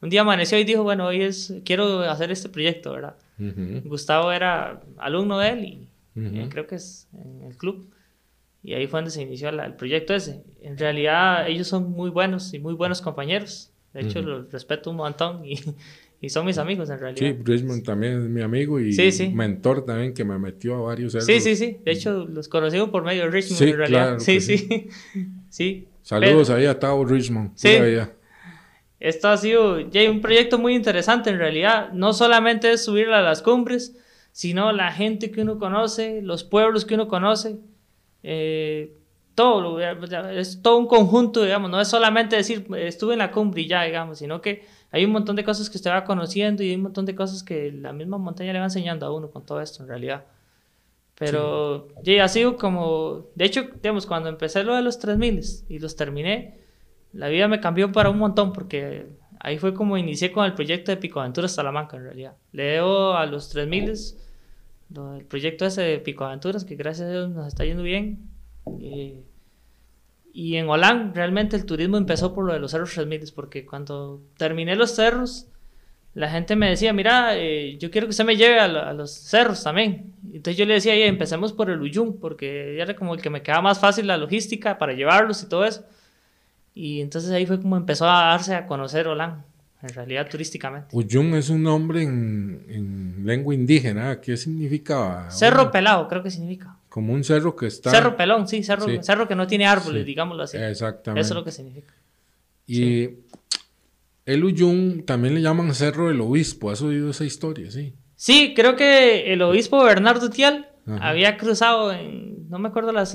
[0.00, 3.16] un día amaneció y dijo, bueno, hoy es, quiero hacer este proyecto, ¿verdad?
[3.84, 7.90] Gustavo era alumno de él y eh, creo que es en el club.
[8.62, 10.42] Y ahí fue donde se inició el proyecto ese.
[10.62, 13.70] En realidad ellos son muy buenos y muy buenos compañeros.
[13.92, 15.54] De hecho, los respeto un montón y,
[16.26, 17.18] y, son mis amigos en realidad.
[17.18, 18.96] Sí, Richmond también es mi amigo y
[19.32, 21.78] mentor también que me metió a varios Sí, sí, sí.
[21.84, 24.18] De hecho, los conocí por medio de Richmond en realidad.
[24.18, 24.88] sí, sí.
[25.48, 25.88] sí.
[26.02, 27.52] Saludos ahí a Tao Richmond.
[27.54, 27.68] Sí.
[28.98, 31.92] Esto ha sido ya un proyecto muy interesante en realidad.
[31.92, 33.96] No solamente es subir a las cumbres,
[34.32, 37.56] sino la gente que uno conoce, los pueblos que uno conoce
[38.22, 38.96] eh,
[39.34, 43.68] todo, es todo un conjunto, digamos, no es solamente decir estuve en la cumbre y
[43.68, 46.76] ya, digamos, sino que hay un montón de cosas que usted va conociendo y hay
[46.76, 49.60] un montón de cosas que la misma montaña le va enseñando a uno con todo
[49.60, 50.24] esto en realidad.
[51.18, 52.18] Pero sí.
[52.18, 56.58] ha sido como, de hecho, digamos, cuando empecé lo de los 3000 y los terminé,
[57.12, 59.06] la vida me cambió para un montón porque
[59.40, 62.34] ahí fue como inicié con el proyecto de Pico Aventuras Salamanca en realidad.
[62.52, 63.92] Leo a los 3000
[64.94, 68.30] el proyecto ese de Pico Aventuras, que gracias a Dios nos está yendo bien.
[68.80, 69.24] Eh,
[70.36, 74.20] y en Holán realmente el turismo empezó por lo de los cerros 3000, porque cuando
[74.36, 75.46] terminé los cerros,
[76.12, 79.64] la gente me decía, mira, eh, yo quiero que usted me lleve a, los cerros
[79.64, 80.12] también.
[80.26, 83.62] Entonces yo le decía, empecemos por el Uyum, porque era como el que me quedaba
[83.62, 85.86] más fácil la logística para llevarlos y todo eso.
[86.74, 89.42] Y entonces ahí fue como empezó a darse a conocer Holán
[89.80, 90.94] en realidad turísticamente.
[90.94, 94.20] Uyun es un nombre en, lengua indígena.
[94.20, 95.30] ¿Qué significaba?
[95.30, 96.75] Cerro pelado, creo que significa.
[96.96, 97.90] Como un cerro que está...
[97.90, 100.56] Cerro pelón, sí, cerro, cerro que no tiene árboles, digámoslo así.
[100.56, 101.20] Exactamente.
[101.20, 101.92] Eso es lo que significa.
[102.66, 103.10] Y
[104.24, 106.70] el Uyun también le llaman Cerro del Obispo.
[106.70, 107.70] ¿Has oído esa historia?
[107.70, 107.92] Sí.
[108.14, 112.48] Sí, creo que el obispo Bernardo Tial había cruzado en...
[112.48, 113.14] No me acuerdo las...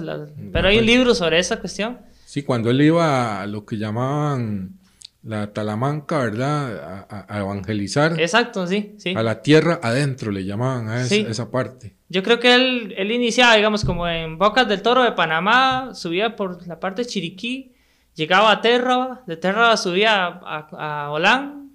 [0.54, 2.02] pero hay un libro sobre esa cuestión.
[2.24, 4.78] Sí, cuando él iba a lo que llamaban
[5.24, 7.08] la Talamanca, ¿verdad?
[7.10, 8.22] A, evangelizar.
[8.22, 9.16] Exacto, sí, sí.
[9.16, 11.96] A la tierra adentro le llamaban a esa, parte.
[12.12, 16.68] Yo creo que él, iniciaba, digamos, como en Bocas del Toro de Panamá, subía por
[16.68, 17.72] la parte de Chiriquí,
[18.16, 21.72] llegaba a Terra, de Terra subía a, a, Holán,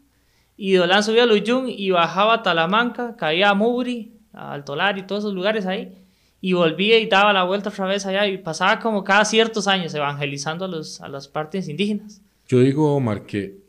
[0.54, 4.98] y de Holán subía a Luyún y bajaba a Talamanca, caía a Mubri, a Altolar
[4.98, 5.96] y todos esos lugares ahí,
[6.42, 9.94] y volvía y daba la vuelta otra vez allá, y pasaba como cada ciertos años
[9.94, 12.20] evangelizando a, los, a las partes indígenas.
[12.46, 13.65] Yo digo, Omar, que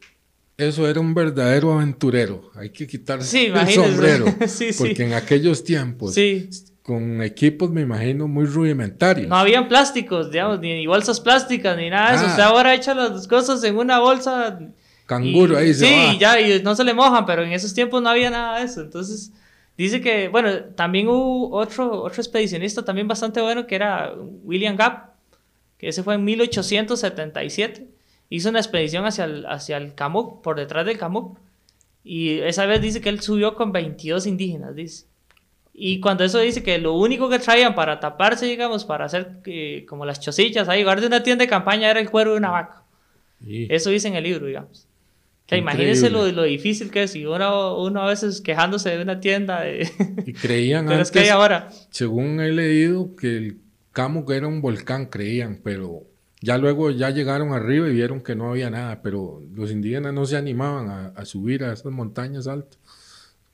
[0.58, 2.52] eso era un verdadero aventurero.
[2.56, 4.26] Hay que quitarse el sombrero.
[4.78, 6.16] porque en aquellos tiempos,
[6.82, 9.28] con equipos, me imagino, muy rudimentarios.
[9.28, 12.26] No habían plásticos, digamos, ni, bolsas plásticas, ni nada de eso.
[12.26, 12.30] Ah.
[12.30, 14.60] Usted ahora echa las cosas en una bolsa.
[15.06, 18.10] Canguro, ahí se Sí, ya, y no se le mojan, pero en esos tiempos no
[18.10, 18.82] había nada de eso.
[18.82, 19.32] Entonces,
[19.78, 25.12] dice que, bueno, también hubo otro, otro expedicionista también bastante bueno que era William Gap,
[25.78, 27.97] que ese fue en 1877
[28.30, 31.38] hizo una expedición hacia el, hacia el Camuc, por detrás del Camuc,
[32.04, 35.06] y esa vez dice que él subió con 22 indígenas, dice.
[35.74, 39.86] Y cuando eso dice que lo único que traían para taparse, digamos, para hacer eh,
[39.88, 42.84] como las chosillas, ahí guarde una tienda de campaña, era el cuero de una vaca.
[43.46, 44.88] Eso dice en el libro, digamos.
[45.52, 47.16] imagínense lo, lo, difícil que es.
[47.16, 49.62] Y uno, uno a veces quejándose de una tienda.
[49.62, 49.88] De...
[50.26, 51.70] Y creían antes, que ahora.
[51.92, 53.58] según he leído, que el
[53.92, 56.04] Camuc era un volcán, creían, pero
[56.42, 60.26] ya luego ya llegaron arriba y vieron que no había nada, pero los indígenas no
[60.26, 62.78] se animaban a, subir a esas montañas altas,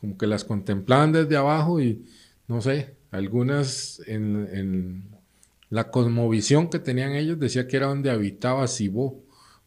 [0.01, 2.03] como que las contemplaban desde abajo y
[2.47, 5.03] no sé, algunas en,
[5.69, 9.23] la cosmovisión que tenían ellos decía que era donde habitaba Sibó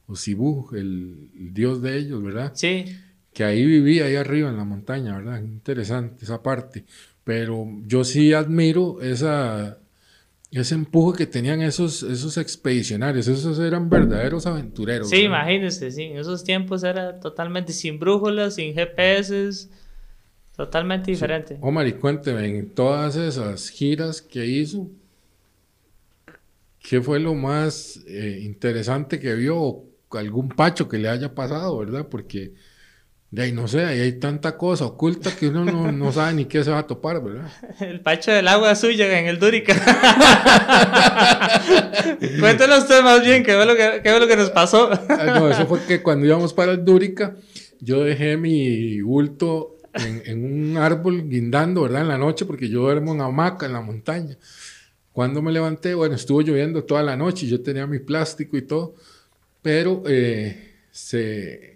[0.07, 2.53] o Sibú, el, dios de ellos, ¿verdad?
[2.55, 2.85] Sí.
[3.33, 5.43] Que ahí vivía, ahí arriba en la montaña, ¿verdad?
[5.43, 6.85] Interesante esa parte.
[7.25, 9.79] Pero yo sí admiro esa,
[10.59, 15.11] ese empuje que tenían esos, esos expedicionarios, esos eran verdaderos aventureros.
[15.11, 19.69] Sí, imagínense, sí, en esos tiempos era totalmente sin brújulas, sin GPS,
[20.57, 21.59] totalmente diferente.
[21.61, 24.89] Omar, y cuénteme, en todas esas giras que hizo,
[26.81, 29.87] ¿qué fue lo más eh, interesante que vio?
[30.19, 32.09] algún pacho que le haya pasado, ¿verdad?
[32.09, 32.55] Porque
[33.31, 36.63] de ahí no sé, ahí hay tanta cosa oculta que uno no, sabe ni qué
[36.63, 37.51] se va a topar, ¿verdad?
[37.81, 39.75] El pacho del agua suya en el Dúrica.
[42.41, 44.91] Cuéntenos usted más bien qué fue lo que, qué fue lo que nos pasó.
[45.09, 47.35] Ah, no, eso fue que cuando íbamos para el Dúrica,
[47.81, 52.03] yo dejé mi bulto en, en, un árbol guindando, ¿verdad?
[52.03, 54.37] En la noche, porque yo duermo en hamaca en la montaña.
[55.13, 58.95] Cuando me levanté, bueno, estuvo lloviendo toda la noche yo tenía mi plástico y todo,
[59.63, 61.76] pero eh, se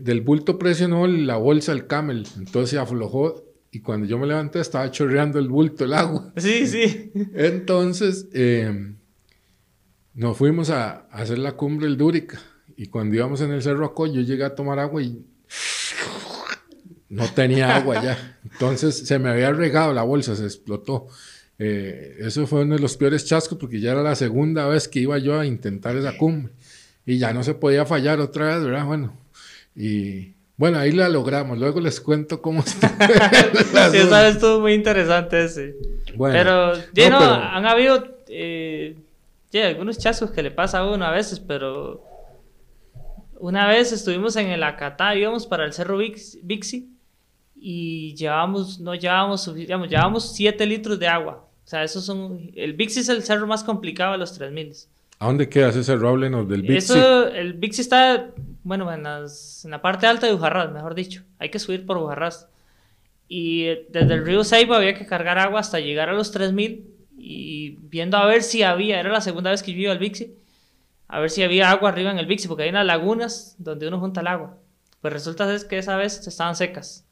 [0.00, 4.60] del bulto presionó la bolsa el camel, entonces se aflojó y cuando yo me levanté
[4.60, 6.32] estaba chorreando el bulto el agua.
[6.36, 7.10] Sí, sí.
[7.34, 8.94] Entonces eh,
[10.14, 12.40] nos fuimos a, hacer la cumbre del Dúrica
[12.76, 15.24] y cuando íbamos en el Cerro Acoy yo llegué a tomar agua y
[17.08, 18.38] no tenía agua ya.
[18.44, 21.08] Entonces se me había regado la bolsa, se explotó.
[21.58, 25.00] Eh, eso fue uno de los peores chascos porque ya era la segunda vez que
[25.00, 26.52] iba yo a intentar esa cumbre
[27.06, 28.86] y ya no se podía fallar otra vez, ¿verdad?
[28.86, 29.23] Bueno,
[29.74, 31.58] y bueno, ahí la logramos.
[31.58, 33.90] Luego les cuento cómo está.
[33.90, 35.74] sí, esa estuvo muy interesante ese.
[36.18, 38.96] pero, ya no, han habido eh,
[39.54, 42.04] algunos chascos que le pasa a uno a veces, pero
[43.38, 46.88] una vez estuvimos en el Acatá, íbamos para el Cerro Bixi
[47.56, 51.48] y llevábamos, no llevábamos, digamos, llevábamos 7 litros de agua.
[51.64, 54.72] O sea, esos son, el Bixi es el cerro más complicado de los 3000.
[55.24, 56.76] ¿A dónde queda ese Roblen del Bixi?
[56.76, 58.26] Eso, el Bixi está,
[58.62, 61.22] bueno, en, la parte alta de Bujarras, mejor dicho.
[61.38, 62.50] Hay que subir por Bujarras.
[63.26, 67.78] Y desde el río Seiba había que cargar agua hasta llegar a los 3000 y
[67.80, 70.34] viendo a ver si había, era la segunda vez que yo iba al Bixi,
[71.08, 74.00] a ver si había agua arriba en el Bixi, porque hay unas lagunas donde uno
[74.00, 74.58] junta el agua.
[75.00, 77.06] Pues resulta es que esa vez estaban secas.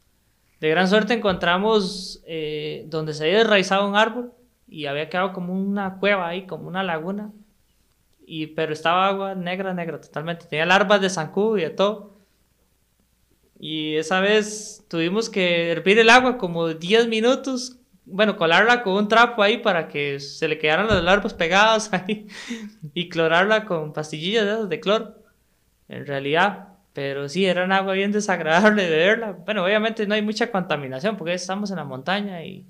[0.61, 4.35] De gran suerte encontramos eh, donde se había desraizado un árbol
[4.68, 7.33] y había quedado como una cueva ahí, como una laguna
[8.35, 10.47] y, pero estaba agua negra, negra, totalmente.
[10.47, 12.16] Tenía larvas de zancudo y de todo.
[13.61, 17.77] Y esa vez tuvimos que hervir el agua como 10 minutos.
[18.07, 22.27] Bueno, colarla con un trapo ahí para que se le quedaran las larvas pegadas ahí.
[22.95, 25.14] Y clorarla con pastillas de, cloro.
[25.90, 26.68] En realidad.
[26.95, 29.33] Pero sí, era un agua bien desagradable de verla.
[29.33, 32.64] Bueno, obviamente no hay mucha contaminación porque estamos en la montaña y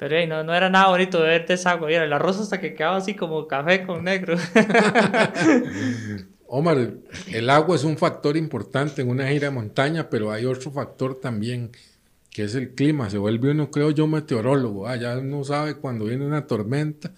[0.00, 1.92] pero no, no era nada bonito ver esa agua.
[1.92, 4.34] Era el arroz hasta que quedaba así como café con negro.
[6.46, 6.94] Omar,
[7.30, 11.20] el agua es un factor importante en una gira de montaña, pero hay otro factor
[11.20, 11.70] también,
[12.30, 13.10] que es el clima.
[13.10, 14.88] Se vuelve uno, creo yo, meteorólogo.
[14.88, 17.12] Ah, ya uno sabe cuando viene una tormenta,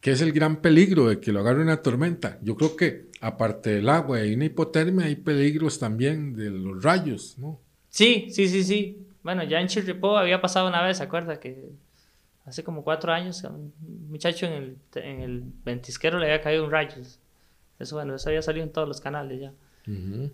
[0.00, 2.38] que es el gran peligro de que lo agarre una tormenta.
[2.40, 7.36] Yo creo que, aparte del agua y una hipotermia, hay peligros también de los rayos,
[7.36, 7.60] ¿no?
[7.90, 9.06] Sí, sí, sí, sí.
[9.22, 11.38] Bueno, ya en Chirripó había pasado una vez, ¿se acuerda?
[11.38, 11.68] Que
[12.44, 13.72] hace como cuatro años, un
[14.08, 16.96] muchacho en el, en el ventisquero le había caído un rayo.
[17.78, 19.52] Eso, bueno, eso había salido en todos los canales ya.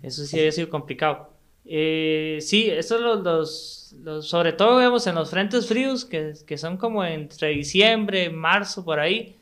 [0.02, 1.30] Eso sí había sido complicado.
[1.64, 6.76] Eh, sí, estos los, los, sobre todo vemos en los frentes fríos, que, que son
[6.76, 9.36] como entre diciembre, marzo, por ahí,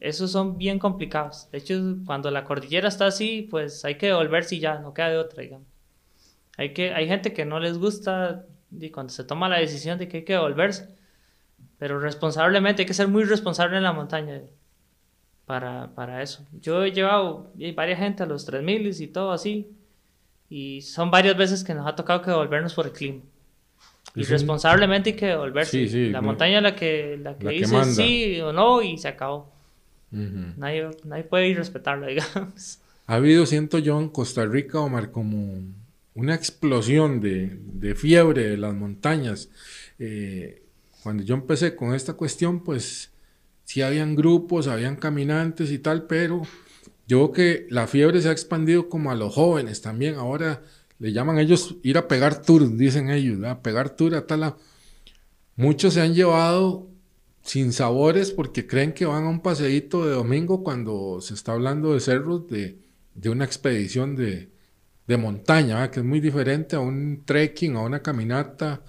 [0.00, 1.48] esos son bien complicados.
[1.50, 5.10] De hecho, cuando la cordillera está así, pues hay que devolverse y ya, no queda
[5.10, 5.66] de otra, digamos.
[6.56, 10.08] Hay, que, hay gente que no les gusta y cuando se toma la decisión de
[10.08, 10.88] que hay que devolverse.
[11.78, 14.40] Pero responsablemente, hay que ser muy responsable en la montaña
[15.46, 16.44] para, para eso.
[16.60, 19.68] Yo he llevado varias gente a los 3000 y todo así.
[20.50, 23.20] Y son varias veces que nos ha tocado que devolvernos por el clima.
[24.14, 26.10] Y responsablemente hay que devolverse.
[26.10, 29.52] la montaña la que, la que dice sí o no y se acabó.
[30.10, 32.80] nadie, nadie puede ir respetarlo, digamos.
[33.06, 35.62] Ha habido, siento yo, en Costa Rica, Omar, como
[36.14, 39.48] una explosión de, de fiebre de las montañas.
[39.98, 40.62] Eh,
[41.08, 43.12] cuando yo empecé con esta cuestión, pues
[43.64, 46.42] sí habían grupos, habían caminantes y tal, pero
[47.06, 50.16] yo creo que la fiebre se ha expandido como a los jóvenes también.
[50.16, 50.62] Ahora
[50.98, 54.56] le llaman ellos ir a pegar tour, dicen ellos, a pegar tour a tal.
[55.56, 56.90] Muchos se han llevado
[57.40, 61.94] sin sabores porque creen que van a un paseíto de domingo cuando se está hablando
[61.94, 62.80] de cerros, de,
[63.14, 64.50] de una expedición de,
[65.06, 68.82] de montaña, que es muy diferente a un trekking, a una caminata.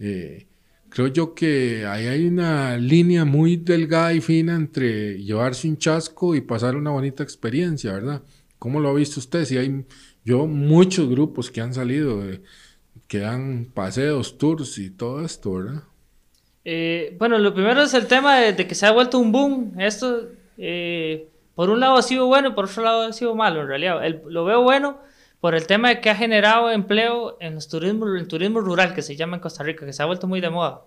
[0.00, 0.48] Eh,
[0.92, 6.34] creo yo que ahí hay una línea muy delgada y fina entre llevarse un chasco
[6.34, 8.22] y pasar una bonita experiencia, ¿verdad?
[8.58, 9.44] ¿Cómo lo ha visto usted?
[9.44, 9.84] Si hay
[10.24, 12.22] yo muchos grupos que han salido,
[13.08, 15.82] que dan paseos, tours y todo esto, ¿verdad?
[16.64, 19.72] Eh, bueno, lo primero es el tema de, que se ha vuelto un boom.
[19.78, 20.28] Esto,
[20.58, 24.00] eh, por un lado ha sido bueno por otro lado ha sido malo, en realidad.
[24.26, 24.98] lo veo bueno
[25.42, 29.02] por el tema de que ha generado empleo en los turismo, el turismo rural, que
[29.02, 30.82] se llama en Costa Rica, que se ha vuelto muy de moda.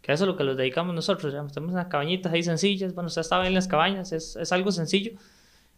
[0.00, 1.34] Que eso es lo que los dedicamos nosotros.
[1.34, 1.46] Ya.
[1.48, 2.94] Tenemos unas cabañitas ahí sencillas.
[2.94, 5.12] Bueno, usted estaba en las cabañas, es, es algo sencillo.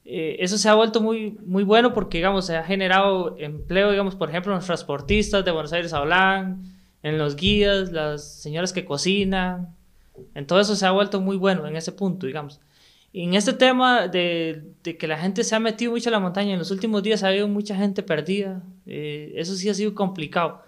[0.05, 4.15] Eh, eso se ha vuelto muy, muy bueno porque, digamos, se ha generado empleo, digamos,
[4.15, 6.65] por ejemplo, en los transportistas de Buenos Aires a Holanda,
[7.03, 9.75] en los guías, las señoras que cocinan.
[10.37, 12.61] En todo eso se ha vuelto muy bueno en ese punto, digamos.
[13.15, 16.55] En este tema de, de, que la gente se ha metido mucho a la montaña,
[16.55, 18.63] en los últimos días ha habido mucha gente perdida.
[18.87, 20.63] Eh, eso sí ha sido complicado.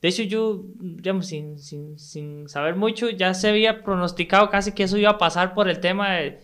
[0.00, 4.84] De hecho, yo, digamos, sin, sin, sin, saber mucho, ya se había pronosticado casi que
[4.84, 6.40] eso iba a pasar por el tema de...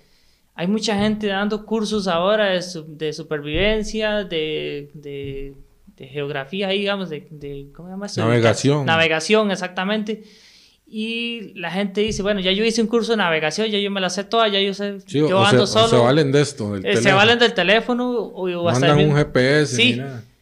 [0.55, 5.55] Hay mucha gente dando cursos ahora de, de supervivencia, de, de,
[5.97, 8.21] de, geografía, digamos, de, de ¿cómo se llama eso?
[8.21, 8.85] Navegación.
[8.85, 10.25] Navegación, exactamente
[10.91, 14.01] y la gente dice, bueno, ya yo hice un curso de navegación, ya yo me
[14.01, 15.89] la sé toda, ya yo sé, yo ando solo.
[15.89, 19.77] se valen de esto, del eh, Se valen del teléfono o, hasta un GPS.
[19.77, 20.01] Sí,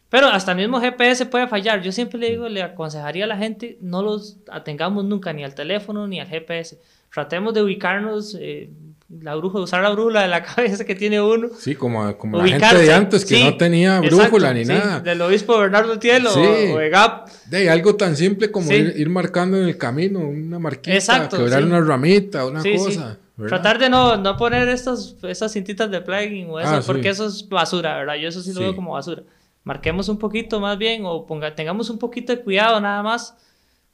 [0.08, 1.82] pero hasta el mismo GPS puede fallar.
[1.82, 5.56] Yo siempre le digo, le aconsejaría a la gente, no los atengamos nunca ni al
[5.56, 6.78] teléfono ni al GPS.
[7.12, 8.70] Tratemos de ubicarnos eh,
[9.08, 11.48] la brújula, usar la brújula de la cabeza que tiene uno.
[11.58, 15.00] Sí, como, como la gente de antes que no tenía brújula ni nada.
[15.00, 17.28] Del obispo Bernardo Tielo o de GAP.
[17.46, 21.80] De algo tan simple como ir, marcando en el camino una marquita, exacto, quebrar una
[21.80, 23.18] ramita, una cosa.
[23.48, 27.26] Tratar de no, no poner estos, esas cintitas de plugin o eso, ah, porque eso
[27.26, 28.14] es basura, ¿verdad?
[28.14, 29.22] Yo eso sí lo veo como basura.
[29.62, 33.36] Marquemos un poquito más bien o ponga, tengamos un poquito de cuidado nada más.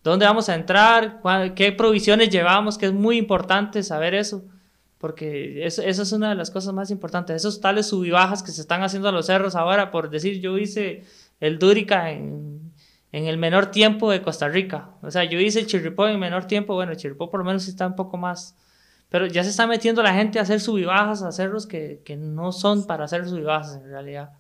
[0.05, 1.21] ¿Dónde vamos a entrar?
[1.55, 2.79] ¿Qué provisiones llevamos?
[2.79, 4.45] Que es muy importante saber eso
[5.03, 7.35] porque eso, es una de las cosas más importantes.
[7.35, 10.57] Esos tales sub bajas que se están haciendo a los cerros ahora, por decir, yo
[10.59, 11.03] hice
[11.41, 12.73] el Dúrica en,
[13.11, 14.91] en el menor tiempo de Costa Rica.
[15.03, 17.67] O sea, yo hice el Chirripó en menor tiempo, bueno, el Chirripó por lo menos
[17.67, 18.57] está un poco más...
[19.09, 22.17] Pero ya se está metiendo la gente a hacer sub bajas, a cerros que, que
[22.17, 24.31] no son para hacer sub bajas en realidad.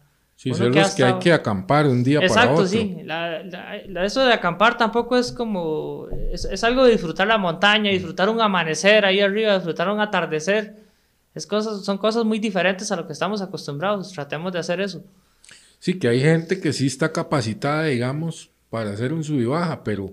[0.42, 2.64] Sí, cerros que, hay que acampar un día para otro.
[2.64, 2.96] Exacto, sí.
[4.02, 6.08] eso de acampar tampoco es como...
[6.32, 10.74] Es, es, algo de disfrutar la montaña, disfrutar un amanecer ahí arriba, disfrutar un atardecer.
[11.32, 14.10] Es cosas, son cosas muy diferentes a lo que estamos acostumbrados.
[14.10, 15.04] Tratemos de hacer eso.
[15.78, 19.84] Sí, que hay gente que sí está capacitada, digamos, para hacer un sub y baja,
[19.84, 20.12] pero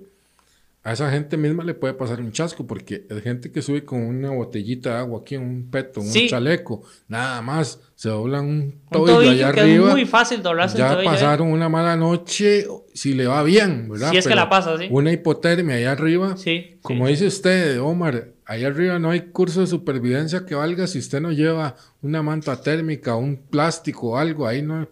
[0.81, 4.01] a esa gente misma le puede pasar un chasco porque es gente que sube con
[4.01, 9.19] una botellita de agua aquí, un peto, un chaleco, nada más, se doblan un tobillo,
[9.19, 9.87] allá arriba.
[9.89, 14.11] Es muy fácil doblarse Ya pasaron una mala noche, si le va bien, ¿verdad?
[14.11, 14.87] Si es que la pasa, sí.
[14.89, 16.37] Una hipotermia allá arriba.
[16.37, 16.77] Sí.
[16.81, 21.19] Como dice usted, Omar, allá arriba no hay curso de supervivencia que valga si usted
[21.19, 24.87] no lleva una manta térmica, un plástico o algo, ahí no.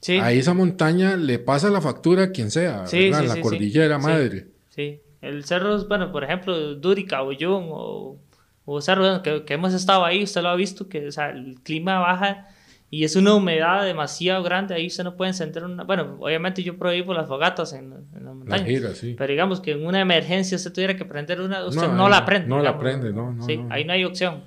[0.00, 0.18] Sí.
[0.18, 3.24] Ahí esa montaña le pasa la factura a quien sea, ¿verdad?
[3.24, 4.48] la cordillera madre.
[4.70, 5.00] Sí.
[5.24, 8.18] El cerro, bueno, por ejemplo, Durica o Yun o,
[8.64, 11.60] o cerro que, que, hemos estado ahí, usted lo ha visto, que o sea, el
[11.62, 12.48] clima baja
[12.94, 15.82] y es una humedad demasiado grande, ahí usted no puede encender una...
[15.82, 18.64] Bueno, obviamente yo prohíbo las fogatas en, en la montaña.
[18.64, 22.46] Pero digamos que en una emergencia usted tuviera que prender una, usted no, la prende.
[22.46, 23.44] No la prende, no, no.
[23.44, 24.44] Sí, ahí no hay opción.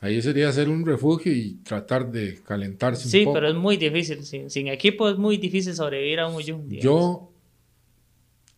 [0.00, 3.34] Ahí sería hacer un refugio y tratar de calentarse un poco.
[3.34, 4.24] Sí, pero es muy difícil.
[4.24, 6.70] Sin, sin, equipo es muy difícil sobrevivir a un Uyun.
[6.70, 7.29] Yo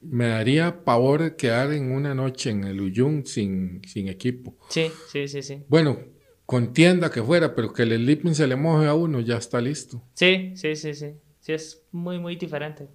[0.03, 4.57] me daría pavor quedar en una noche en el Uyun sin, sin equipo.
[4.69, 5.63] Sí, sí, sí, sí.
[5.69, 5.99] Bueno,
[6.47, 9.61] con tienda que fuera, pero que el sleeping se le moje a uno, ya está
[9.61, 10.03] listo.
[10.15, 11.15] Sí, sí, sí, sí.
[11.41, 12.89] Sí, es muy, muy diferente.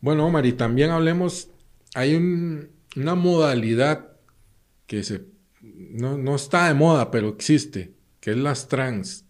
[0.00, 1.48] Bueno, Omar, y también hablemos,
[1.94, 4.12] hay una modalidad
[4.86, 5.26] que se,
[5.60, 9.24] no, no, está de moda, pero existe, que es las trans.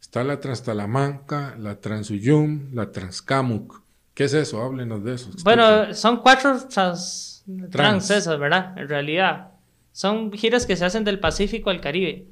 [0.00, 3.81] Está la Transtalamanca, la Transuyum, la Transcamuc.
[4.14, 4.62] ¿Qué es eso?
[4.62, 5.30] Háblenos de eso.
[5.42, 8.10] Bueno, son cuatro trans, trans.
[8.10, 8.76] esas, ¿verdad?
[8.76, 9.48] En realidad.
[9.92, 12.26] Son giras que se hacen del Pacífico al Caribe.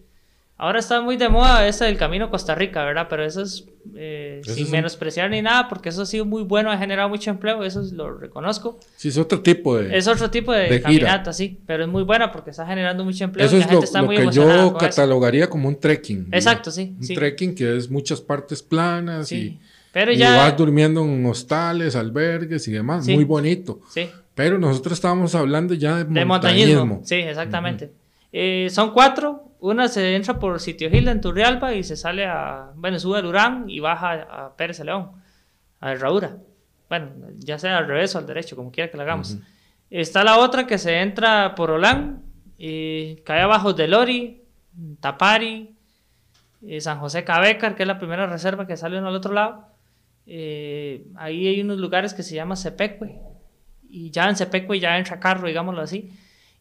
[0.57, 3.07] Ahora está muy de moda esa del Camino Costa Rica, ¿verdad?
[3.09, 3.65] Pero eso es
[3.97, 7.65] eh, sin menospreciar ni nada, porque eso ha sido muy bueno, ha generado mucho empleo,
[7.65, 8.79] eso lo reconozco.
[8.95, 12.31] Sí, es otro tipo de Es otro tipo de, caminata, sí, pero es muy buena
[12.31, 13.47] porque está generando mucho empleo.
[13.47, 16.29] Eso es lo, que yo catalogaría como un trekking.
[16.31, 16.95] Exacto, sí.
[17.01, 19.59] Un trekking que es muchas partes planas y
[19.93, 20.35] pero ya...
[20.35, 23.81] Y vas durmiendo en hostales, albergues y demás, muy bonito.
[23.91, 24.09] Sí.
[24.35, 27.01] Pero nosotros estábamos hablando ya de, montañismo.
[27.05, 27.93] Sí, exactamente.
[28.33, 29.45] Eh, son cuatro.
[29.61, 33.27] Una se entra por Sitio Gil en Turrialba y se sale a, bueno, sube al
[33.27, 35.11] Urán y baja a Pérez León,
[35.81, 36.39] a Herradura.
[36.89, 39.37] Bueno, ya sea al revés o al derecho, como quiera que lo hagamos.
[39.91, 42.23] Está la otra que se entra por Olán,
[42.63, 44.43] y cae abajo de Lori,
[45.01, 45.75] Tapari,
[46.67, 49.67] eh, San José Cabecar, que es la primera reserva que sale al otro lado.
[50.33, 53.19] Eh, ahí hay unos lugares que se llama Cepecue.
[53.89, 56.13] Y ya en Cepecue ya entra carro, digámoslo así.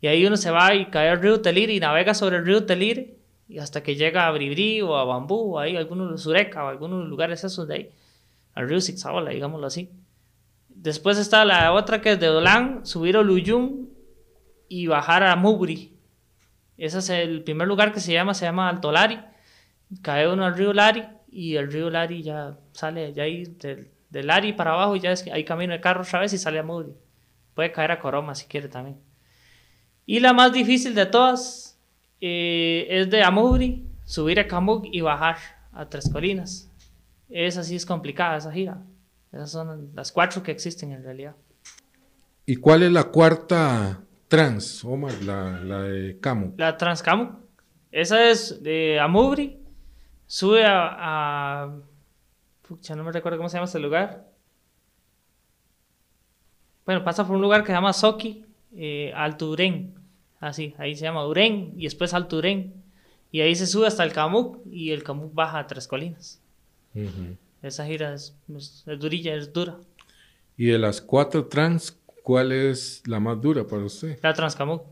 [0.02, 2.66] Y ahí uno se va y cae al río Telire y navega sobre el río
[2.66, 6.68] Telire y hasta que llega a Bribri o a Bambú, o ahí algunos Sureca o
[6.68, 7.90] algunos lugares esos de ahí,
[8.56, 9.92] al río Zixaola, digámoslo así.
[10.70, 13.90] Después está la otra que es de Dolán, subir a Luyún
[14.68, 15.94] y bajar a Mubri.
[16.78, 19.20] Ese es el primer lugar que se llama, se llama Alto Lari.
[20.02, 24.54] Cae uno al río Lari y el río Lari ya sale, ya ahí del, Lari
[24.54, 26.94] para abajo, ya es, hay camino de carro otra vez y sale a Mubri.
[27.54, 28.98] Puede caer a Coroma si quiere también.
[30.06, 31.80] Y la más difícil de todas
[32.20, 35.38] eh, es de Amubri, subir a Camuk y bajar
[35.72, 36.72] a Tres Colinas.
[37.30, 38.82] Esa sí es complicada, esa gira.
[39.32, 41.36] Esas son las cuatro que existen en realidad.
[42.46, 46.60] ¿Y cuál es la cuarta trans, Omar, la, la de Camuk?
[46.60, 47.36] La trans Camuk.
[47.92, 49.60] Esa es de Amubri,
[50.30, 51.74] sube a,
[52.62, 54.30] Pucha, no me recuerdo cómo se llama ese lugar.
[56.86, 59.96] Bueno, pasa por un lugar que se llama Soki, eh, Alturén.
[60.40, 62.76] Así, ahí se llama Urén y después Alto Urén.
[63.32, 66.40] Y ahí se sube hasta el Camuc y el Camuc baja a Tres Colinas.
[67.62, 68.36] Esa gira es,
[68.86, 69.78] durilla, es dura.
[70.58, 74.20] ¿Y de las cuatro trans, cuál es la más dura para usted?
[74.22, 74.84] La Transcamuc.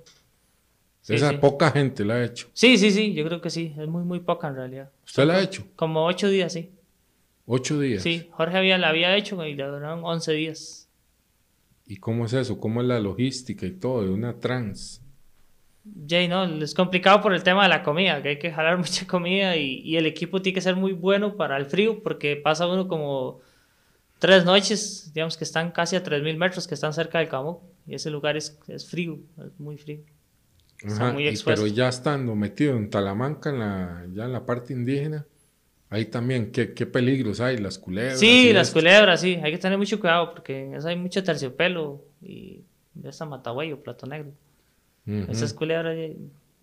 [1.07, 2.49] Esa poca gente la ha hecho.
[2.53, 3.73] Sí, sí, sí, yo creo que sí.
[3.79, 4.91] Es muy, muy poca en realidad.
[5.05, 5.65] ¿Usted la ha hecho?
[5.75, 6.71] Como ocho días, sí.
[7.45, 8.03] ¿Ocho días?
[8.03, 10.89] Sí, Jorge había, la había hecho y le duraron once días.
[11.85, 12.59] ¿Y cómo es eso?
[12.59, 15.01] ¿Cómo es la logística y todo de una trans?
[16.07, 19.07] Jay, no, es complicado por el tema de la comida, que hay que jalar mucha
[19.07, 22.89] comida y, el equipo tiene que ser muy bueno para el frío, porque pasa uno
[22.89, 23.39] como
[24.19, 27.95] tres noches, digamos que están casi a 3.000 metros, que están cerca del Camuc, y
[27.95, 29.99] ese lugar es, es frío, es muy frío.
[30.81, 35.25] Está muy pero ya estando metido en Talamanca, en la, ya en la parte indígena,
[35.89, 37.57] ahí también, ¿qué, qué peligros hay?
[37.57, 38.19] Las culebras.
[38.19, 42.03] Sí, las culebras, sí, hay que tener mucho cuidado, porque en eso hay mucho terciopelo
[42.21, 42.61] y
[42.93, 44.31] ya está matahueyo, plato negro.
[45.29, 45.95] Esas culebras,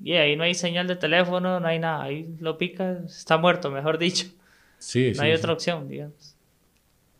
[0.02, 2.04] y ahí no hay señal de teléfono, no hay nada.
[2.04, 4.26] Ahí lo pica, está muerto, mejor dicho.
[4.78, 6.36] Sí, no hay otra opción, digamos.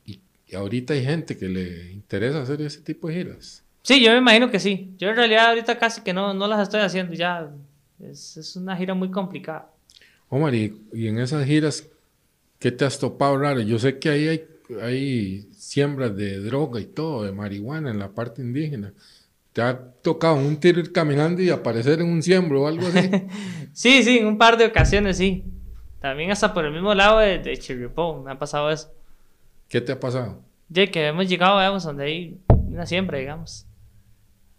[0.04, 0.20] Y,
[0.54, 3.63] ahorita hay gente que le interesa hacer ese tipo de giras.
[3.84, 4.94] Sí, yo me imagino que sí.
[4.96, 7.50] Yo en realidad ahorita casi que no, no las estoy haciendo, ya
[8.00, 9.70] es, es una gira muy complicada.
[10.30, 11.86] Omar, y, y, en esas giras,
[12.58, 13.60] ¿qué te has topado raro?
[13.60, 14.46] Yo sé que ahí hay,
[14.80, 18.94] hay siembras de droga y todo, de marihuana en la parte indígena.
[19.52, 23.10] ¿Te ha tocado un tiro ir caminando y aparecer en un siembro o algo así?
[23.74, 25.44] sí, sí, en un par de ocasiones sí.
[26.00, 28.90] También hasta por el mismo lado de, de Chirripó me ha pasado eso.
[29.68, 30.40] ¿Qué te ha pasado?
[30.70, 33.66] Ya que hemos llegado, digamos, donde hay una siembra, digamos.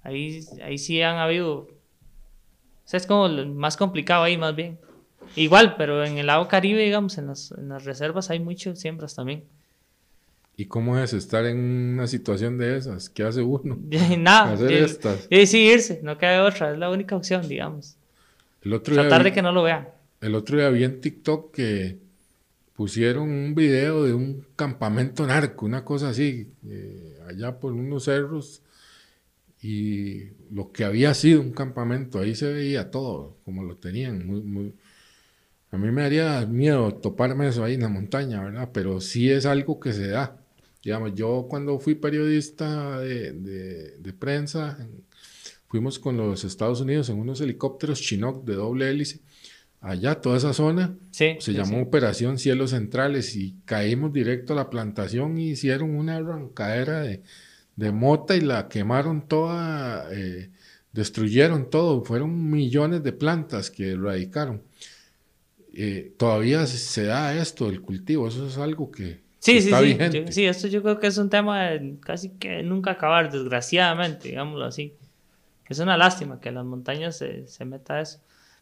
[0.05, 1.57] Ahí, ahí sí han habido...
[1.57, 4.79] O sea, es como lo más complicado ahí, más bien.
[5.35, 9.15] Igual, pero en el lado Caribe, digamos, en las, en las reservas hay muchas siembras
[9.15, 9.43] también.
[10.57, 13.09] ¿Y cómo es estar en una situación de esas?
[13.09, 13.77] ¿Qué hace uno?
[14.17, 14.51] Nada.
[14.53, 15.27] Hacer estas.
[15.29, 17.97] Y sí, irse, no queda otra, es la única opción, digamos.
[18.61, 19.89] El otro Tratar de que no lo vean.
[20.21, 21.97] El otro día vi en TikTok que
[22.75, 28.61] pusieron un video de un campamento narco, una cosa así, eh, allá por unos cerros,
[29.67, 34.41] y lo que había sido un campamento, ahí se veía todo, como lo tenían, muy,
[34.41, 34.75] muy,
[35.71, 38.69] a mí me haría miedo toparme eso ahí en la montaña, ¿verdad?
[38.71, 40.37] Pero sí es algo que se da.
[40.83, 44.77] Digamos, yo cuando fui periodista de, de, prensa,
[45.67, 49.21] fuimos con los Estados Unidos en unos helicópteros Chinook de doble hélice.
[49.81, 55.39] Allá, toda esa zona, se llamó Operación Cielos Centrales y caímos directo a la plantación
[55.39, 57.23] y hicieron una arrancadera de,
[57.75, 60.49] de mota y la quemaron toda, eh,
[60.91, 62.03] destruyeron todo.
[62.03, 64.61] Fueron millones de plantas que erradicaron.
[65.73, 70.25] Eh, todavía se da esto, el cultivo, eso es algo que, Sí, sí, sí.
[70.29, 71.69] sí, esto yo creo que es un tema
[71.99, 74.95] casi que nunca acabar, desgraciadamente, digámoslo así.
[75.69, 78.19] Es una lástima que en las montañas se, se meta eso.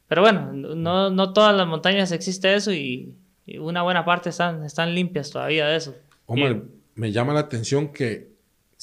[0.09, 3.15] Pero bueno, no, no todas las montañas existe eso y,
[3.59, 5.95] una buena parte están, están limpias todavía de eso.
[6.25, 6.63] Hombre,
[6.95, 8.32] me llama la atención que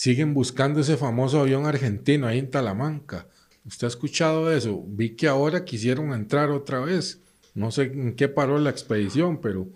[0.01, 3.26] siguen buscando ese famoso avión argentino ahí en Talamanca.
[3.66, 4.82] ¿Usted ha escuchado eso?
[4.86, 7.20] Vi que ahora quisieron entrar otra vez.
[7.53, 9.68] No sé en qué paró la expedición, pero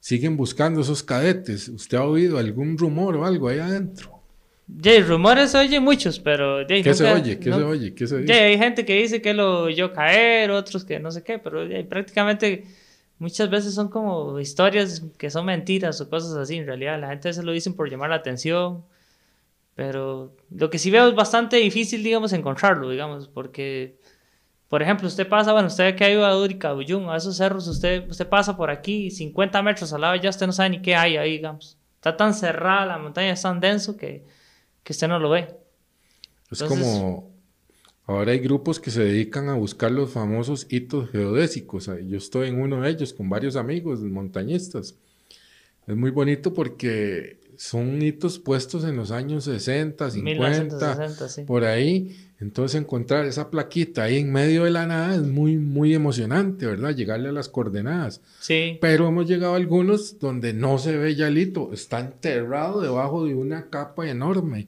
[0.00, 1.70] siguen buscando esos cadetes.
[1.70, 4.20] ¿Usted ha oído algún rumor o algo ahí adentro?
[4.68, 6.66] Ya, rumores oye muchos, pero...
[6.66, 7.38] ¿Qué se oye?
[7.38, 7.94] ¿Qué se oye?
[7.94, 8.34] ¿Qué se dice?
[8.34, 12.66] hay gente que dice que lo oyó caer, otros que no sé qué, pero prácticamente
[13.18, 16.56] muchas veces son como historias que son mentiras o cosas así.
[16.56, 18.84] En realidad, la gente se lo dicen por llamar la atención.
[19.74, 23.98] Pero lo que sí veo es bastante difícil, digamos, encontrarlo, digamos, porque,
[24.68, 28.08] por ejemplo, usted pasa, bueno, usted que ha ido a Urica, a esos cerros, usted,
[28.08, 31.16] usted pasa por aquí 50 metros al lado, ya usted no sabe ni qué hay
[31.16, 31.76] ahí, digamos.
[31.96, 34.24] Está tan cerrada la montaña, es tan denso que,
[34.84, 35.56] que usted no lo ve.
[36.50, 37.32] Es como,
[38.06, 41.90] ahora hay grupos que se dedican a buscar los famosos hitos geodésicos.
[42.06, 44.94] Yo estoy en uno de ellos con varios amigos montañistas.
[45.86, 51.14] Es muy bonito porque son hitos puestos en los años 60, 50,
[51.46, 52.16] por ahí.
[52.40, 56.94] Entonces encontrar esa plaquita ahí en medio de la nada es muy, muy emocionante, ¿verdad?
[56.94, 58.20] Llegarle a las coordenadas.
[58.40, 58.76] Sí.
[58.80, 63.24] Pero hemos llegado a algunos donde no se ve ya el hito, está enterrado debajo
[63.24, 64.66] de una capa enorme.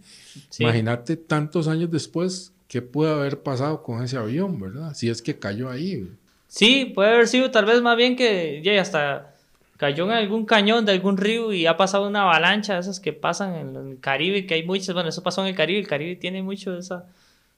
[0.59, 4.95] Imagínate tantos años después, ¿qué puede haber pasado con ese avión, verdad?
[4.95, 6.09] Si es que cayó ahí.
[6.49, 9.36] Sí, puede haber sido tal vez más bien que ya hasta
[9.76, 13.54] cayó en algún cañón de algún río y ha pasado una avalancha, esas que pasan
[13.54, 16.42] en el Caribe, que hay muchas, bueno, eso pasó en el Caribe, el Caribe tiene
[16.42, 17.06] mucho esa,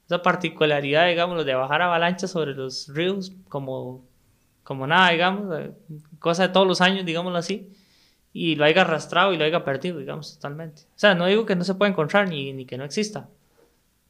[0.07, 4.05] esa particularidad, digamos, de bajar avalanchas sobre los ríos como,
[4.65, 5.73] como nada, digamos, eh,
[6.19, 7.73] cosa de todos los años, digámoslo así,
[8.33, 10.83] y lo haya arrastrado y lo haya perdido, digamos, totalmente.
[10.83, 13.29] O sea, no digo que no se pueda encontrar ni, ni que no exista,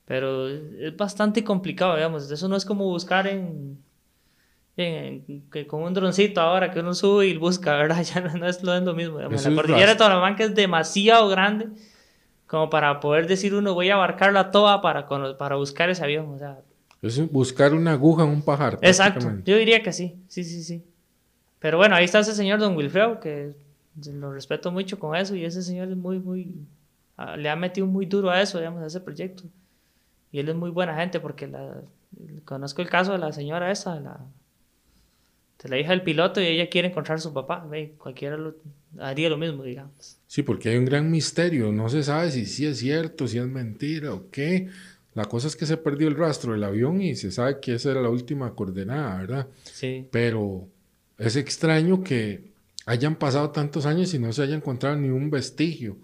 [0.06, 3.78] pero es bastante complicado, digamos, eso no es como buscar en
[4.78, 8.00] que con un droncito ahora que uno sube y busca, ¿verdad?
[8.14, 9.18] Ya no, es, lo mismo.
[9.18, 11.68] la cordillera de Toramanca es demasiado grande
[12.46, 16.32] como para poder decir uno voy a abarcarla toda para, para buscar ese avión.
[16.32, 16.60] O sea,
[17.02, 18.78] es buscar una aguja en un pajar.
[18.80, 20.84] Exacto, yo diría que sí, sí, sí, sí.
[21.58, 23.54] Pero bueno, ahí está ese señor Don Wilfredo, que
[24.06, 26.54] lo respeto mucho con eso y ese señor es muy, muy,
[27.16, 29.42] ah, le ha metido muy duro a eso, digamos, a ese proyecto.
[30.30, 31.82] Y él es muy buena gente porque la,
[32.44, 34.20] conozco el caso de la señora esa, la,
[35.62, 37.66] de la hija del piloto y ella quiere encontrar a su papá.
[37.98, 38.38] Cualquiera
[38.98, 40.18] haría lo mismo, digamos.
[40.26, 41.72] Sí, porque hay un gran misterio.
[41.72, 44.68] No se sabe si sí es cierto, si es mentira o qué.
[45.14, 47.90] La cosa es que se perdió el rastro del avión y se sabe que esa
[47.90, 49.48] era la última coordenada, ¿verdad?
[49.64, 50.06] Sí.
[50.12, 50.68] Pero
[51.18, 52.44] es extraño que
[52.86, 55.96] hayan pasado tantos años y no se haya encontrado ni un vestigio.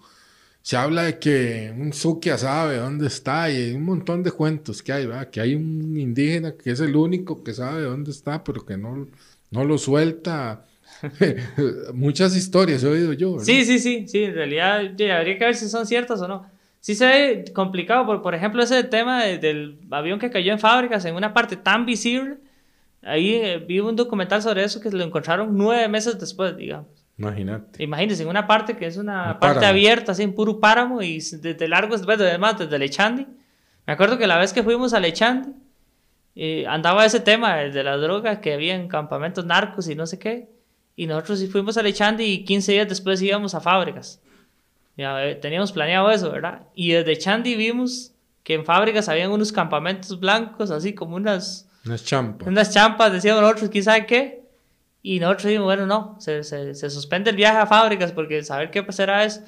[0.61, 4.81] Se habla de que un Sukia sabe dónde está y hay un montón de cuentos
[4.81, 5.29] que hay, ¿verdad?
[5.29, 9.07] Que hay un indígena que es el único que sabe dónde está, pero que no,
[9.51, 10.65] no lo suelta.
[11.93, 13.39] Muchas historias he oído yo.
[13.39, 16.45] Sí, sí, sí, sí, en realidad habría que ver si son ciertas o no.
[16.79, 21.03] Sí se ve complicado, por, por ejemplo, ese tema del avión que cayó en fábricas
[21.05, 22.37] en una parte tan visible.
[23.01, 26.87] Ahí eh, vi un documental sobre eso que lo encontraron nueve meses después, digamos.
[27.17, 27.83] Imagínate.
[27.83, 31.67] Imagínense, en una parte que es una parte abierta, así en puro páramo y desde
[31.67, 33.25] largo, además desde Lechandi.
[33.87, 35.53] Me acuerdo que la vez que fuimos a Lechandi,
[36.67, 40.49] andaba ese tema de la droga, que había en campamentos narcos y no sé qué.
[40.95, 44.21] Y nosotros sí fuimos a Lechandi y 15 días después íbamos a fábricas.
[44.97, 46.67] Ya, eh, teníamos planeado eso, ¿verdad?
[46.73, 48.13] Y desde Chandi vimos
[48.43, 51.69] que en fábricas habían unos campamentos blancos, así como unas...
[51.85, 52.47] Unas champas.
[52.47, 54.43] Unas champas, decíamos nosotros, quién sabe qué.
[55.01, 58.71] Y nosotros dijimos, bueno, no, se, se, se suspende el viaje a fábricas porque saber
[58.71, 59.43] qué pasará es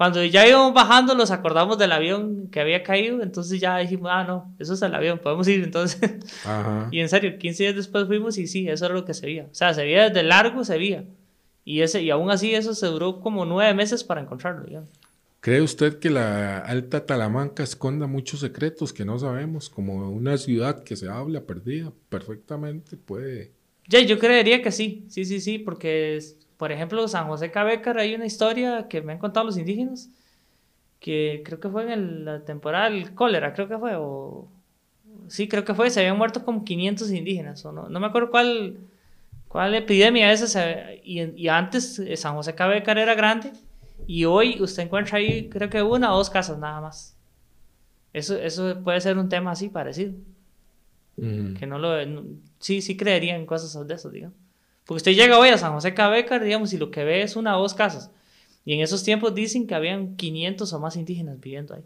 [0.00, 4.24] cuando ya íbamos bajando, nos acordamos del avión que había caído, entonces ya dijimos, ah,
[4.24, 6.00] no, eso es el avión, podemos ir entonces.
[6.90, 9.42] y en serio, 15 días después fuimos y sí, eso era lo que se veía.
[9.52, 11.04] O sea, se veía desde largo, se veía.
[11.66, 14.66] Y, ese, y aún así eso se duró como nueve meses para encontrarlo.
[14.68, 14.84] Ya.
[15.40, 19.68] ¿Cree usted que la Alta Talamanca esconda muchos secretos que no sabemos?
[19.68, 23.50] Como una ciudad que se habla perdida, perfectamente puede...
[23.86, 26.18] Ya, yo creería que sí, sí, sí, sí, porque
[26.60, 30.10] por ejemplo, San José Cabécar, hay una historia que me han contado los indígenas,
[30.98, 34.46] que creo que fue en la temporada del cólera, creo que fue, o...
[35.28, 38.30] Sí, creo que fue, se habían muerto como 500 indígenas, o no, no me acuerdo
[38.30, 38.76] cuál,
[39.48, 43.52] cuál epidemia esa, y, y antes eh, San José Cabécar era grande,
[44.06, 47.16] y hoy usted encuentra ahí, creo que una o dos casas nada más.
[48.12, 50.12] Eso, eso puede ser un tema así parecido.
[51.16, 51.96] Que no lo...
[52.58, 54.36] sí, sí creería en cosas de eso, digamos.
[54.84, 57.56] Porque usted llega hoy a San José Cabecar, digamos, y lo que ve es una
[57.56, 58.10] o dos casas.
[58.64, 61.84] Y en esos tiempos dicen que habían 500 o más indígenas viviendo ahí.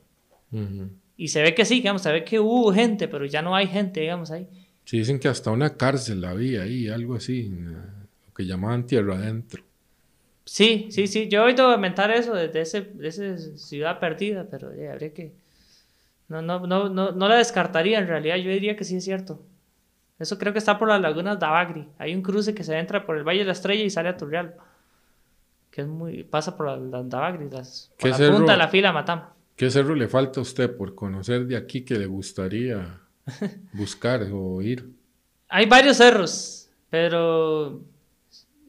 [1.17, 3.67] Y se ve que sí, digamos, se ve que hubo gente, pero ya no hay
[3.67, 4.49] gente, digamos, ahí.
[4.85, 9.63] Sí, dicen que hasta una cárcel había ahí, algo así, lo que llamaban tierra adentro.
[10.45, 15.15] Sí, sí, sí, yo he oído comentar eso desde ese, esa ciudad perdida, pero habría
[15.15, 15.33] que...
[16.29, 19.43] No, no, no, no, no la descartaría en realidad, yo diría que sí es cierto.
[20.25, 21.87] Eso creo que está por las lagunas de Abagri.
[21.99, 24.17] Hay un cruce que se entra por el Valle de la Estrella y sale a
[24.17, 24.55] Turrial.
[25.71, 29.25] Que es muy, pasa por las Davagri, las, por la punta de la fila Matam.
[29.55, 33.01] ¿Qué cerro le falta a usted por conocer de aquí que le gustaría
[33.75, 34.89] buscar o ir?
[35.51, 37.83] Hay varios cerros, pero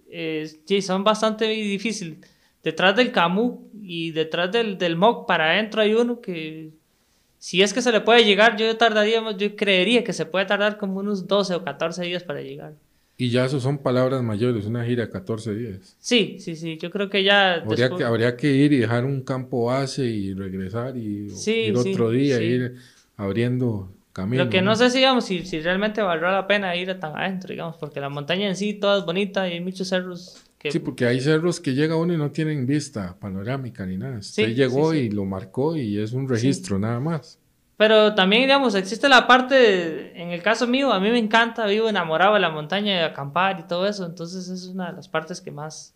[0.10, 2.18] eh, sí, son bastante difíciles.
[2.62, 6.74] detrás del Camu y detrás del, del MOC para adentro hay uno que
[7.46, 10.80] si es que se le puede llegar, yo tardaría, yo creería que se puede tardar
[10.80, 12.74] como unos 12 o 14 días para llegar.
[13.18, 15.96] Y ya eso son palabras mayores, una gira de 14 días.
[16.00, 17.58] Sí, sí, sí, yo creo que ya...
[17.58, 22.10] Habría, que, habría que ir y dejar un campo base y regresar y ir otro
[22.10, 22.78] día, ir
[23.16, 24.48] abriendo caminos.
[24.48, 27.50] Lo que no, sé si, digamos, si, si, realmente valdrá la pena ir tan adentro,
[27.50, 30.72] digamos, porque la montaña en sí toda es bonita y hay muchos cerros que...
[30.72, 34.18] Sí, porque hay cerros que llega uno y no tienen vista panorámica ni nada.
[34.18, 37.40] Usted llegó y lo marcó y es un registro nada más.
[37.78, 41.90] Pero también, digamos, existe la parte, en el caso mío, a mí me encanta, vivo
[41.90, 45.42] enamorado de la montaña, de acampar y todo eso, entonces es una de las partes
[45.42, 45.94] que más,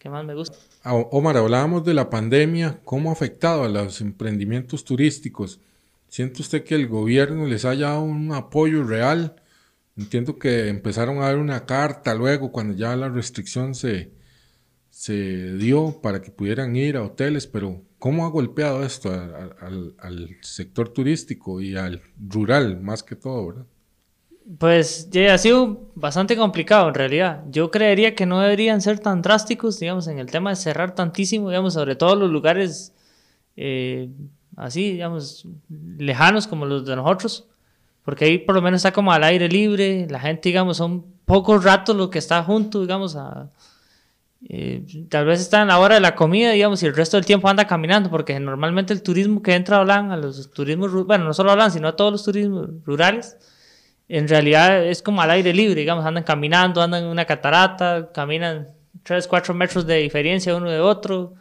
[0.00, 0.56] que más me gusta.
[0.82, 5.60] Ah, Omar, hablábamos de la pandemia, ¿cómo ha afectado a los emprendimientos turísticos?
[6.08, 9.36] ¿Siente usted que el gobierno les haya dado un apoyo real?
[9.96, 14.12] Entiendo que empezaron a dar una carta luego cuando ya la restricción se,
[14.90, 20.88] se dio para que pudieran ir a hoteles, pero ¿cómo ha golpeado esto al, sector
[20.88, 23.66] turístico y al rural más que todo, verdad?
[24.58, 27.44] Pues ha sido bastante complicado en realidad.
[27.50, 31.50] Yo creería que no deberían ser tan drásticos, digamos, en el tema de cerrar tantísimo,
[31.50, 32.92] digamos, sobre todo los lugares
[33.56, 34.08] eh,
[34.56, 35.46] así, digamos,
[35.98, 37.46] lejanos como los de nosotros,
[38.04, 41.62] porque ahí por lo menos está como al aire libre, la gente, digamos, son pocos
[41.64, 43.50] ratos lo que está junto, digamos, a,
[44.48, 47.26] eh, tal vez está en la hora de la comida, digamos, y el resto del
[47.26, 51.24] tiempo anda caminando, porque normalmente el turismo que entra a Holanda, a los turismos, bueno,
[51.24, 53.36] no solo a Holanda, sino a todos los turismos rurales,
[54.08, 58.68] en realidad es como al aire libre, digamos, andan caminando, andan en una catarata, caminan
[59.04, 61.20] 3, 4 metros de diferencia uno de otro.
[61.20, 61.36] O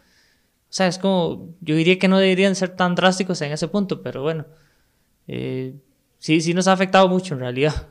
[0.69, 4.21] sea, es como, yo diría que no deberían ser tan drásticos en ese punto, pero
[4.21, 4.45] bueno,
[5.27, 5.73] eh,
[6.19, 7.87] sí, sí nos ha afectado mucho en realidad.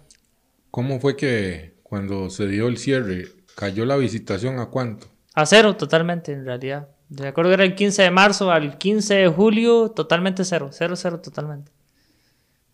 [0.70, 5.08] ¿Cómo fue que cuando se dio el cierre ¿Cayó la visitación a cuánto?
[5.34, 6.90] A cero totalmente, en realidad.
[7.08, 10.94] De acuerdo que era el 15 de marzo al 15 de julio, totalmente cero, cero,
[10.94, 11.72] cero totalmente.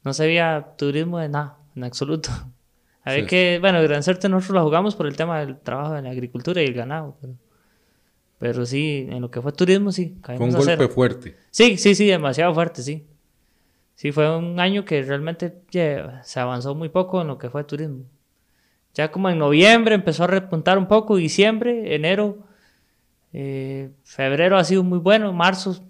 [0.02, 2.28] No se veía turismo de nada, en absoluto.
[3.02, 6.02] A ver que, bueno, Gran Certe nosotros lo jugamos por el tema del trabajo de
[6.02, 7.16] la agricultura y el ganado,
[8.38, 10.18] pero, sí, en lo que fue turismo, sí.
[10.22, 11.36] Fue un golpe fuerte.
[11.50, 13.06] Sí, sí, sí, demasiado fuerte, sí.
[14.04, 18.04] Sí, fue un año que realmente se avanzó muy poco en lo que fue turismo.
[18.92, 22.36] Ya como en noviembre empezó a repuntar un poco, diciembre, enero,
[23.32, 25.82] eh, febrero ha sido muy bueno, marzo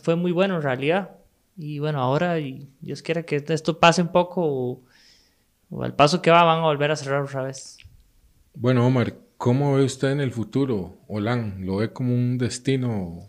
[0.00, 1.10] fue muy bueno en realidad.
[1.54, 2.36] Y bueno, ahora
[2.80, 4.80] Dios quiera que esto pase un poco
[5.70, 7.76] o, al paso que va van a volver a cerrar otra vez.
[8.54, 11.66] Bueno, Omar, ¿cómo ve usted en el futuro Holán?
[11.66, 13.26] ¿Lo ve como un destino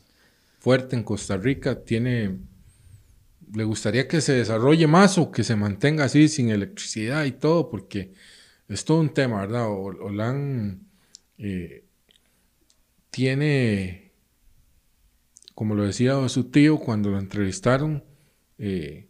[0.60, 1.84] fuerte en Costa Rica?
[1.84, 2.38] ¿Tiene,
[3.54, 7.70] ¿Le gustaría que se desarrolle más o que se mantenga así sin electricidad y todo?
[7.70, 8.14] Porque
[8.68, 9.70] es todo un tema, ¿verdad?
[9.70, 10.88] Olan
[11.38, 11.84] eh,
[13.10, 14.14] tiene,
[15.54, 18.04] como lo decía su tío cuando lo entrevistaron,
[18.58, 19.08] eh,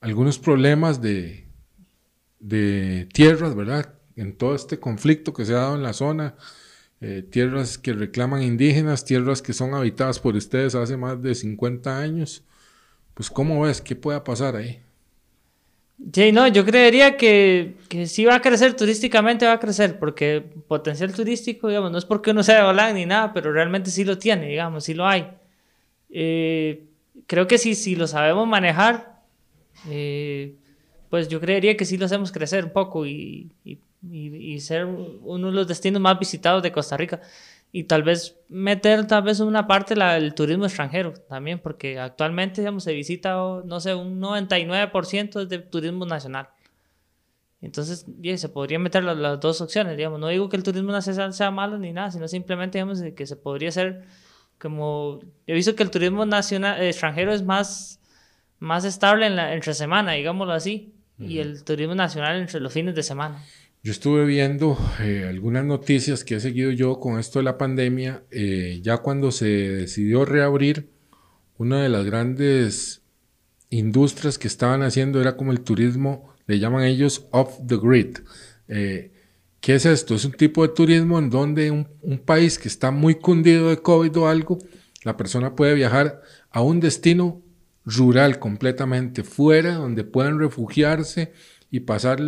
[0.00, 1.46] algunos problemas de,
[2.40, 3.94] de tierras, ¿verdad?
[4.16, 6.36] En todo este conflicto que se ha dado en la zona,
[7.00, 11.98] eh, tierras que reclaman indígenas, tierras que son habitadas por ustedes hace más de 50
[11.98, 12.44] años.
[13.18, 13.80] Pues, ¿cómo ves?
[13.80, 14.80] ¿Qué pueda pasar ahí?
[16.12, 20.40] Sí, no, yo creería que, que sí va a crecer turísticamente, va a crecer, porque
[20.68, 24.04] potencial turístico, digamos, no es porque uno sea de Holanda ni nada, pero realmente sí
[24.04, 25.32] lo tiene, digamos, sí lo hay.
[26.10, 26.84] Eh,
[27.26, 29.20] creo que sí, si lo sabemos manejar,
[29.90, 30.54] eh,
[31.10, 33.80] pues yo creería que sí lo hacemos crecer un poco y, y,
[34.12, 37.20] y ser uno de los destinos más visitados de Costa Rica
[37.70, 42.84] y tal vez meter tal vez una parte del turismo extranjero también, porque actualmente digamos,
[42.84, 46.48] se visita, no sé, un 99% de turismo nacional.
[47.60, 48.06] Entonces,
[48.36, 50.20] se podría meter las, dos opciones, digamos.
[50.20, 53.36] No digo que el turismo nacional sea malo ni nada, sino simplemente, digamos, que se
[53.36, 54.04] podría hacer
[54.58, 55.18] como...
[55.46, 58.00] He visto que el turismo nacional, extranjero es más,
[58.60, 62.94] más estable en la, entre semana, digámoslo así, y el turismo nacional entre los fines
[62.94, 63.42] de semana.
[63.82, 68.24] Yo estuve viendo eh, algunas noticias que he seguido yo con esto de la pandemia.
[68.30, 70.90] Eh, ya cuando se decidió reabrir,
[71.58, 73.02] una de las grandes
[73.70, 78.18] industrias que estaban haciendo era como el turismo, le llaman ellos off the grid.
[78.66, 79.12] Eh,
[79.60, 80.14] ¿Qué es esto?
[80.14, 84.16] Es un tipo de turismo en donde un, país que está muy cundido de COVID
[84.18, 84.58] o algo,
[85.04, 87.42] la persona puede viajar a un destino
[87.84, 91.32] rural completamente, fuera, donde puedan refugiarse
[91.70, 92.20] y pasar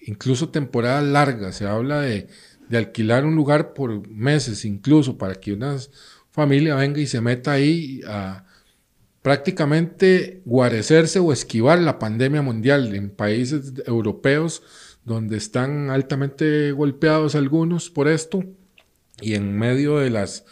[0.00, 1.56] incluso temporadas largas.
[1.56, 2.28] Se habla de,
[2.72, 5.76] alquilar un lugar por meses, incluso para que una
[6.30, 8.44] familia venga y se meta ahí a
[9.22, 14.62] prácticamente guarecerse o esquivar la pandemia mundial en países europeos
[15.04, 18.44] donde están altamente golpeados algunos por esto
[19.20, 20.44] y en medio de las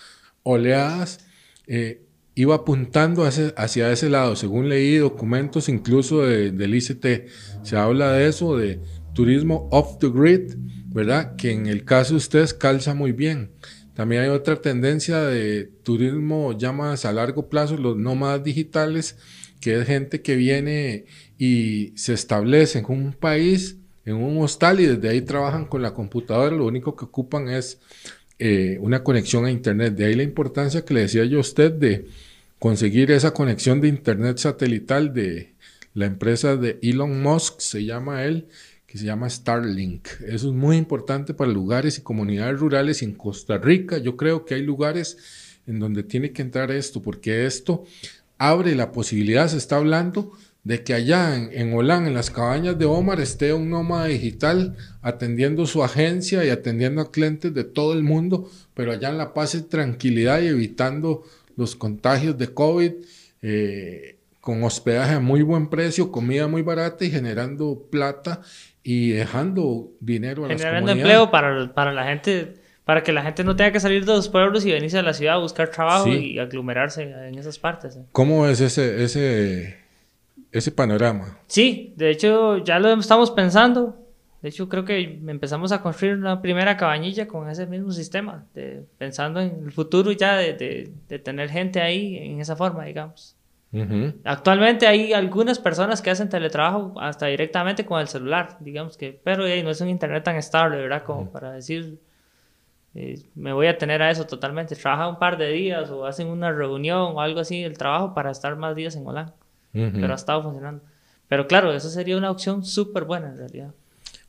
[0.42, 1.20] oleadas,
[1.66, 2.02] eh,
[2.34, 4.36] iba apuntando hacia, ese lado.
[4.36, 7.28] Según leí documentos incluso del ICT,
[7.62, 8.80] se habla de eso, de
[9.18, 10.54] turismo off the grid,
[10.94, 11.34] ¿verdad?
[11.34, 13.50] Que en el caso de ustedes calza muy bien.
[13.94, 19.16] También hay otra tendencia de turismo ya más a largo plazo, los nómadas digitales,
[19.60, 21.06] que es gente que viene
[21.36, 25.94] y se establece en un país, en un hostal y desde ahí trabajan con la
[25.94, 27.80] computadora, lo único que ocupan es
[28.38, 29.96] eh, una conexión a Internet.
[29.96, 32.06] De ahí la importancia que le decía yo a usted de
[32.60, 35.54] conseguir esa conexión de Internet satelital de
[35.92, 38.46] la empresa de Elon Musk, se llama él,
[38.88, 40.08] que se llama Starlink.
[40.26, 43.02] Eso es muy importante para lugares y comunidades rurales.
[43.02, 45.18] en Costa Rica yo creo que hay lugares
[45.66, 47.84] en donde tiene que entrar esto, porque esto
[48.38, 50.32] abre la posibilidad, se está hablando,
[50.64, 54.74] de que allá en, en Holán, en las cabañas de Omar, esté un nómada digital
[55.02, 59.34] atendiendo su agencia y atendiendo a clientes de todo el mundo, pero allá en la
[59.34, 61.24] paz y tranquilidad y evitando
[61.56, 62.92] los contagios de COVID.
[63.42, 64.18] Eh,
[64.48, 68.40] con hospedaje a muy buen precio, comida muy barata y generando plata
[68.82, 72.54] y dejando dinero a Generando empleo para, para la gente,
[72.84, 75.12] para que la gente no tenga que salir de los pueblos y venirse a la
[75.12, 77.96] ciudad a buscar trabajo y aglomerarse en esas partes.
[77.96, 78.04] ¿eh?
[78.12, 79.78] ¿Cómo es ese, ese,
[80.52, 81.38] ese panorama?
[81.46, 84.04] Sí, de hecho ya lo estamos pensando.
[84.40, 88.84] De hecho creo que empezamos a construir una primera cabañilla con ese mismo sistema, de,
[88.96, 93.34] pensando en el futuro ya de, de, de tener gente ahí en esa forma, digamos.
[94.24, 99.42] Actualmente hay algunas personas que hacen teletrabajo hasta directamente con el celular, digamos que, pero
[99.42, 101.02] no es un internet tan estable, ¿verdad?
[101.02, 102.00] Como para decir,
[102.94, 104.74] eh, me voy a tener a eso totalmente.
[104.74, 108.30] Trabaja un par de días o hacen una reunión o algo así, el trabajo para
[108.30, 109.34] estar más días en Holanda.
[109.72, 110.82] Pero ha estado funcionando.
[111.28, 113.74] Pero claro, eso sería una opción súper buena en realidad.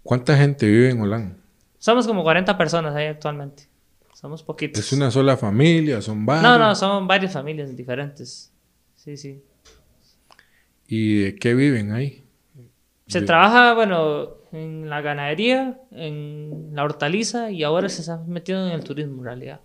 [0.04, 1.36] ¿Cuánta gente vive en Holanda?
[1.80, 3.64] Somos como 40 personas ahí actualmente.
[4.14, 4.86] Somos poquitos.
[4.86, 6.02] ¿Es una sola familia?
[6.02, 6.44] ¿Son varios?
[6.44, 8.52] No, no, son varias familias diferentes.
[9.00, 9.42] Sí, sí.
[10.86, 12.26] ¿Y de qué viven ahí?
[13.08, 18.74] Se trabaja, bueno, en la ganadería, en la hortaliza y ahora se está metiendo en
[18.74, 19.62] el turismo en realidad.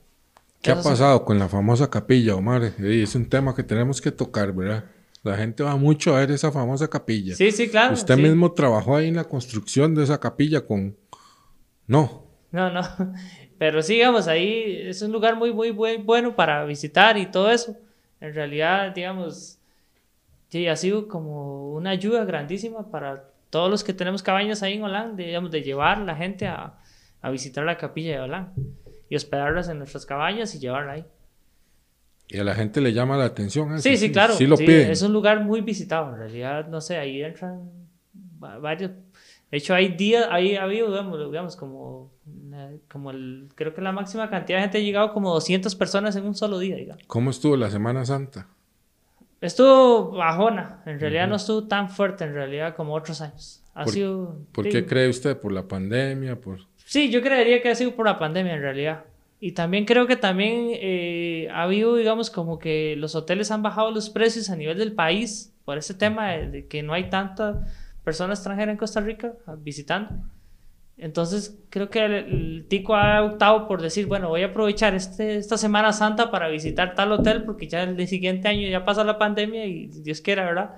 [0.62, 2.74] ¿Qué ha pasado con la famosa capilla, Omar?
[2.78, 4.85] Es un tema que tenemos que tocar, ¿verdad?
[5.24, 7.35] La gente va mucho a ver esa famosa capilla.
[7.35, 7.95] Sí, sí, claro.
[7.95, 10.97] Usted mismo trabajó ahí en la construcción de esa capilla con...
[11.89, 12.24] No.
[12.53, 12.82] No, no.
[13.59, 17.51] Pero sí, digamos, ahí es un lugar muy, muy, muy bueno para visitar y todo
[17.51, 17.76] eso
[18.25, 19.59] en realidad, digamos,
[20.49, 24.83] sí, ha sido como una ayuda grandísima para todos los que tenemos cabañas ahí en
[24.83, 26.79] Holanda, digamos, de llevar la gente a,
[27.20, 28.53] a visitar la capilla de Holanda
[29.11, 31.05] y hospedarlas en nuestras cabañas y llevarla ahí.
[32.29, 33.79] Y a la gente le llama la atención.
[33.81, 34.33] Sí, sí, claro.
[34.35, 34.91] Sí, lo piden.
[34.91, 37.70] Es un lugar muy visitado, en realidad, no sé, ahí entran
[38.39, 38.91] varios.
[39.51, 42.11] De hecho, hay días, ahí ha habido, digamos, digamos como
[42.90, 46.24] como el, creo que la máxima cantidad de gente ha llegado como 200 personas en
[46.24, 47.02] un solo día, digamos.
[47.07, 48.48] ¿Cómo estuvo la Semana Santa?
[49.40, 53.62] Estuvo bajona, en realidad no estuvo tan fuerte en realidad como otros años.
[53.74, 54.38] Ha ¿Por, sido...
[54.52, 55.38] ¿Por qué cree usted?
[55.38, 56.40] ¿Por la pandemia?
[56.40, 56.61] Por...
[56.76, 59.05] Sí, yo creería que ha sido por la pandemia en realidad.
[59.40, 63.90] Y también creo que también eh, ha habido, digamos, como que los hoteles han bajado
[63.90, 67.66] los precios a nivel del país por ese tema de, que no hay tanta
[68.05, 70.14] persona extranjera en Costa Rica visitando.
[70.97, 75.59] Entonces creo que el, tico ha optado por decir, bueno, voy a aprovechar este, esta
[75.59, 79.66] Semana Santa para visitar tal hotel porque ya el siguiente año ya pasa la pandemia
[79.66, 80.76] y Dios quiera, ¿verdad?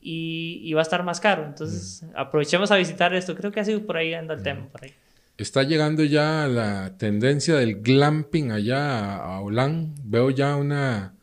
[0.00, 1.44] Y, va a estar más caro.
[1.46, 2.10] Entonces mm.
[2.14, 3.34] aprovechemos a visitar esto.
[3.34, 4.68] Creo que ha sido por ahí anda el tema.
[4.70, 4.94] Por ahí.
[5.38, 9.94] Está llegando ya la tendencia del glamping allá a, Holán.
[10.04, 11.14] Veo ya una,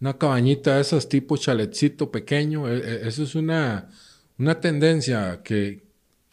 [0.00, 2.68] una cabañita de esas tipo chaletcito pequeño.
[2.68, 3.88] E, e, eso es una,
[4.38, 5.83] una tendencia que,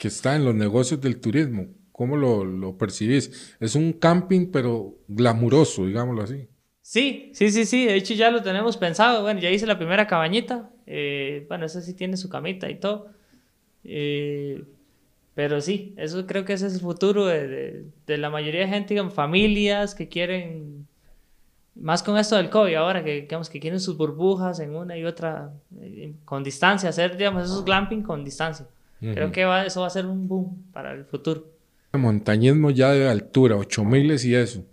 [0.01, 1.67] que está en los negocios del turismo.
[1.91, 3.55] ¿Cómo lo, lo percibís?
[3.59, 6.47] Es un camping, pero glamuroso, digámoslo así.
[6.81, 7.85] Sí, sí, sí, sí.
[7.85, 9.21] De hecho, ya lo tenemos pensado.
[9.21, 10.71] Bueno, ya hice la primera cabañita.
[10.87, 13.09] Eh, bueno, esa sí tiene su camita y todo.
[13.83, 14.63] Eh,
[15.35, 18.95] pero sí, eso creo que ese es el futuro de, de, la mayoría de gente,
[18.95, 20.87] digamos, familias que quieren,
[21.75, 25.05] más con esto del COVID ahora, que, digamos, que quieren sus burbujas en una y
[25.05, 28.65] otra, eh, con distancia, hacer, digamos, esos glamping con distancia.
[29.01, 31.47] Creo que va, eso va a ser un boom para el futuro.
[31.93, 34.63] Montañismo ya de altura, 8000 y eso.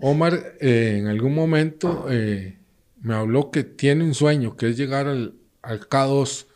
[0.00, 2.58] Omar eh, en algún momento eh,
[3.02, 6.46] me habló que tiene un sueño, que es llegar al, al K2.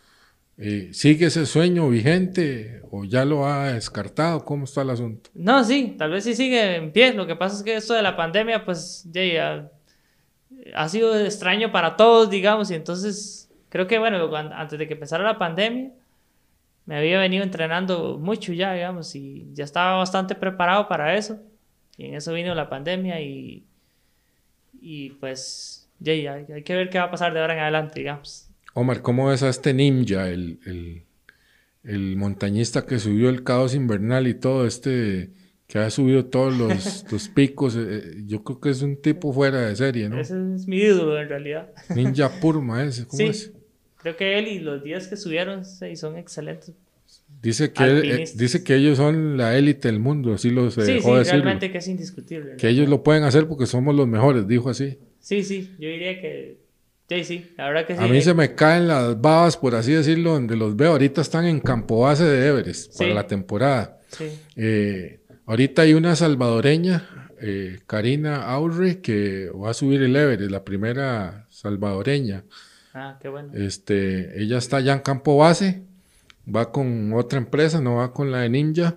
[0.56, 4.44] Eh, ¿Sigue ese sueño vigente o ya lo ha descartado?
[4.44, 5.30] ¿Cómo está el asunto?
[5.34, 7.12] No, sí, tal vez sí sigue en pie.
[7.12, 9.68] Lo que pasa es que esto de la pandemia, pues ya,
[10.74, 15.24] ha sido extraño para todos, digamos, y entonces creo que, bueno, antes de que empezara
[15.24, 15.90] la pandemia,
[16.86, 21.40] me había venido entrenando mucho ya, digamos, y ya estaba bastante preparado para eso.
[21.96, 23.64] Y en eso vino la pandemia y,
[24.80, 28.00] Y pues, ya, hay, hay que ver qué va a pasar de ahora en adelante,
[28.00, 28.50] digamos.
[28.74, 31.02] Omar, ¿cómo ves a este ninja, el, el,
[31.84, 35.30] el montañista que subió el caos invernal y todo este
[35.66, 37.74] que ha subido todos los, los picos.
[37.76, 40.20] Eh, eh, yo creo que es un tipo fuera de serie, ¿no?
[40.20, 41.72] Ese es mi ídolo en realidad.
[41.94, 43.24] Ninja Purma ese, ¿cómo Sí.
[43.28, 43.52] es?
[44.04, 46.74] Creo que él y los días que subieron sí, son excelentes.
[47.40, 50.92] Dice que, eh, dice que ellos son la élite del mundo, así lo se sí,
[50.92, 51.42] dejó sí, decirlo.
[51.44, 52.56] realmente que es indiscutible.
[52.56, 54.98] Que ellos lo pueden hacer porque somos los mejores, dijo así.
[55.20, 56.58] Sí, sí, yo diría que...
[57.08, 58.02] Sí, sí, la verdad que sí.
[58.02, 60.90] A mí eh, se me caen las babas, por así decirlo, donde los veo.
[60.92, 64.00] Ahorita están en campo base de Everest para la temporada.
[64.08, 64.26] Sí,
[64.56, 70.62] Eh, ahorita hay una salvadoreña, eh, Karina Aurre, que va a subir el Everest, la
[70.62, 72.44] primera salvadoreña.
[72.94, 73.52] Ah, qué bueno.
[73.54, 75.82] Este, ella está ya en campo base,
[76.52, 78.96] va con otra empresa, no va con la de Ninja,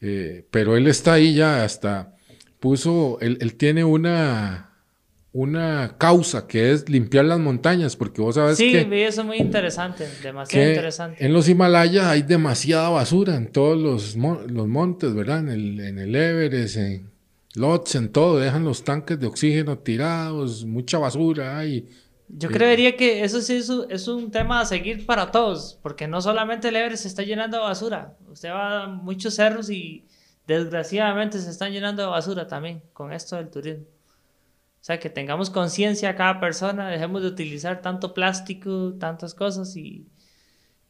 [0.00, 2.14] eh, pero él está ahí ya hasta
[2.60, 4.70] puso, él, él tiene una,
[5.32, 9.38] una causa que es limpiar las montañas, porque vos sabes sí, que, vi eso muy
[9.38, 11.24] interesante, demasiado interesante.
[11.24, 15.40] en los Himalayas hay demasiada basura en todos los, los montes, ¿verdad?
[15.40, 17.10] En el, en el Everest, en
[17.54, 21.88] Lodz, en todo, dejan los tanques de oxígeno tirados, mucha basura hay.
[22.34, 25.78] Yo Eh, creería que eso sí es un, es un tema a seguir para todos,
[25.82, 29.68] porque no solamente el Everest se está llenando de basura, usted va a muchos cerros
[29.68, 30.06] y
[30.46, 33.84] desgraciadamente se están llenando de basura también con esto del turismo.
[33.84, 40.06] O sea, que tengamos conciencia cada persona, dejemos de utilizar tanto plástico, tantas cosas y,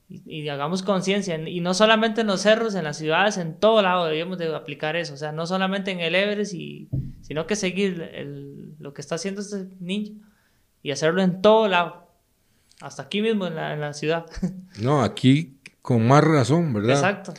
[0.09, 1.37] y, y hagamos conciencia.
[1.47, 4.97] Y no solamente en los cerros, en las ciudades, en todo lado debemos de aplicar
[4.97, 5.13] eso.
[5.13, 6.89] O sea, no solamente en el Everest, y,
[7.21, 10.13] sino que seguir el- lo que está haciendo este niño
[10.83, 12.09] y hacerlo en todo lado.
[12.81, 14.27] Hasta aquí mismo en la, en la ciudad.
[14.81, 16.97] No, aquí con más razón, ¿verdad?
[16.97, 17.35] Exacto.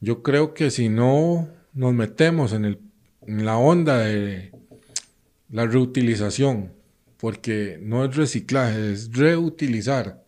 [0.00, 2.80] Yo creo que si no nos metemos en, el,
[3.22, 4.52] en la onda de
[5.48, 6.72] la reutilización,
[7.16, 10.22] porque no es reciclaje, es reutilizar.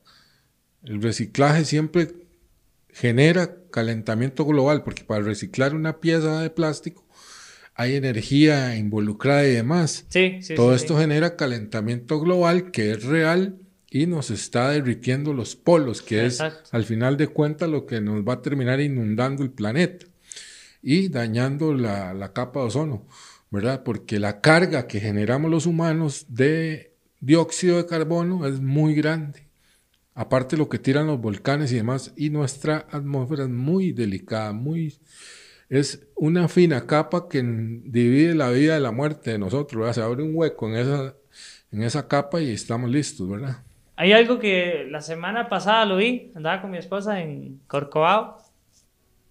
[0.82, 2.14] El reciclaje siempre
[2.88, 7.05] genera calentamiento global, porque para reciclar una pieza de plástico
[7.76, 10.06] hay energía involucrada y demás.
[10.08, 10.54] Sí, sí.
[10.54, 13.58] Todo sí, esto genera calentamiento global que es real
[13.90, 16.62] y nos está derritiendo los polos, que Exacto.
[16.64, 20.06] es al final de cuentas lo que nos va a terminar inundando el planeta
[20.82, 23.06] y dañando la, la capa de ozono,
[23.50, 23.82] ¿verdad?
[23.84, 29.46] Porque la carga que generamos los humanos de dióxido de carbono es muy grande.
[30.14, 34.98] Aparte lo que tiran los volcanes y demás, y nuestra atmósfera es muy delicada, muy
[35.68, 39.94] es una fina capa que divide la vida de la muerte de nosotros, ¿verdad?
[39.94, 41.14] Se abre un hueco en esa,
[41.72, 43.62] en esa capa y estamos listos, ¿verdad?
[43.96, 48.38] Hay algo que la semana pasada lo vi, andaba con mi esposa en Corcovado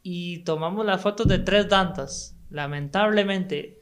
[0.01, 2.35] y tomamos las fotos de tres dantas.
[2.49, 3.79] Lamentablemente,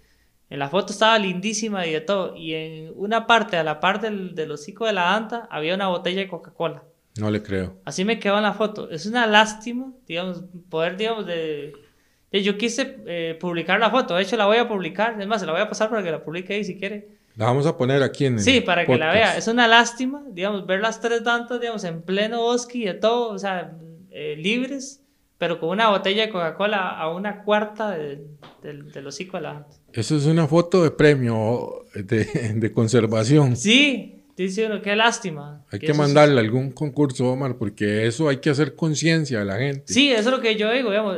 [0.49, 2.35] en la foto estaba lindísima y de todo.
[2.35, 5.87] Y en una parte, a la par del, del hocico de la danta, había una
[5.87, 6.83] botella de Coca-Cola.
[7.17, 7.79] No le creo.
[7.85, 8.89] Así me quedó en la foto.
[8.89, 11.73] Es una lástima, digamos, poder, digamos, de...
[12.33, 15.39] de- Yo quise eh, publicar la foto, de hecho la voy a publicar, es más,
[15.39, 17.07] se la voy a pasar para que la publique ahí si quiere.
[17.37, 19.13] La vamos a poner aquí en el Sí, para que la podcast.
[19.15, 19.37] vea.
[19.37, 23.29] Es una lástima, digamos, ver las tres dantas, digamos, en pleno bosque y de todo,
[23.31, 23.73] o sea,
[24.11, 25.01] eh, libres,
[25.39, 28.25] pero con una botella de Coca-Cola a una cuarta de-
[28.61, 29.65] del, del hocico de la.
[29.93, 32.25] Eso es una foto de premio de,
[32.55, 33.55] de conservación.
[33.55, 35.63] Sí, dice uno, qué lástima.
[35.71, 39.45] Hay que que es- mandarle algún concurso, Omar, porque eso hay que hacer conciencia a
[39.45, 39.91] la gente.
[39.93, 41.17] Sí, eso es lo que yo digo, digamos,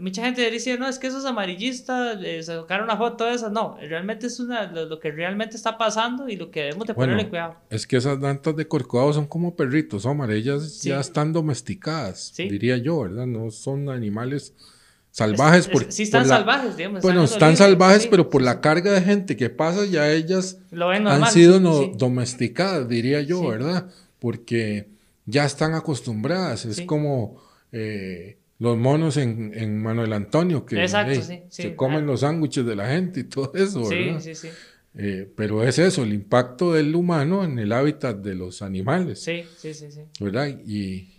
[0.00, 3.52] mucha gente dice, no, es que eso es amarillista, eh, sacar una foto de esas,
[3.52, 6.92] no, realmente es una, lo, lo que realmente está pasando y lo que debemos de
[6.94, 7.56] Bueno, ponerle cuidado.
[7.70, 10.30] Es que esas dantas de Corcovado son como perritos, Omar.
[10.30, 10.88] Ellas Sí.
[10.88, 12.48] ya están domesticadas, Sí.
[12.48, 13.26] diría yo, ¿verdad?
[13.26, 14.54] No son animales
[15.14, 15.66] salvajes.
[15.66, 17.02] Es- por, sí están por la- salvajes, digamos.
[17.02, 18.58] Bueno, están salvajes, sí, pero por sí, la sí.
[18.62, 21.22] carga de gente que pasa, ya ellas Lo ven normal.
[21.24, 21.92] han sido sí, no- sí.
[21.96, 23.46] domesticadas, diría yo, Sí.
[23.46, 23.88] ¿verdad?
[24.18, 24.88] Porque
[25.26, 26.64] ya están acostumbradas.
[26.64, 26.86] Es Sí.
[26.86, 27.42] como
[27.76, 31.62] eh, los monos en, en Manuel Antonio, que Exacto, hey, sí, sí.
[31.62, 34.20] se comen los sándwiches de la gente y todo eso, Sí, ¿verdad?
[34.20, 34.48] sí, sí.
[34.96, 39.42] Eh, pero es eso, el impacto del humano en el hábitat de los animales, Sí,
[39.58, 40.02] sí, sí, sí.
[40.20, 40.46] ¿verdad?
[40.64, 41.13] Y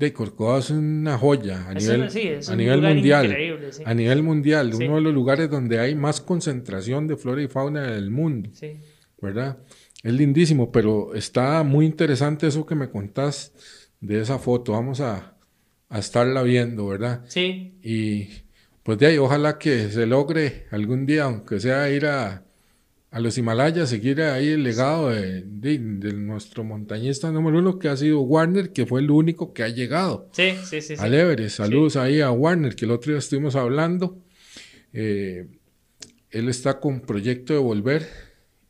[0.00, 3.36] de Corcovado es una joya a nivel, una- sí, es a nivel mundial.
[3.70, 3.82] sí.
[3.86, 4.84] A nivel mundial, Sí.
[4.86, 8.80] uno de los lugares donde hay más concentración de flora y fauna del mundo, Sí.
[9.20, 9.58] ¿verdad?
[10.02, 13.52] Es lindísimo, pero está muy interesante eso que me contás
[14.00, 14.72] de esa foto.
[14.72, 15.36] Vamos a,
[15.90, 17.22] a estarla viendo, ¿verdad?
[17.28, 18.28] Sí, Y
[18.82, 22.42] pues de ahí, ojalá que se logre algún día, aunque sea ir a,
[23.12, 27.88] a los Himalayas, seguir ahí el legado de, de- de nuestro montañista número uno, que
[27.88, 30.94] ha sido Warner, que fue el único que ha llegado sí, sí, sí.
[30.98, 31.56] al Everest.
[31.56, 34.18] Saludos ahí a Warner, que el otro día estuvimos hablando.
[34.92, 35.48] Eh,
[36.30, 38.06] él está con proyecto de volver.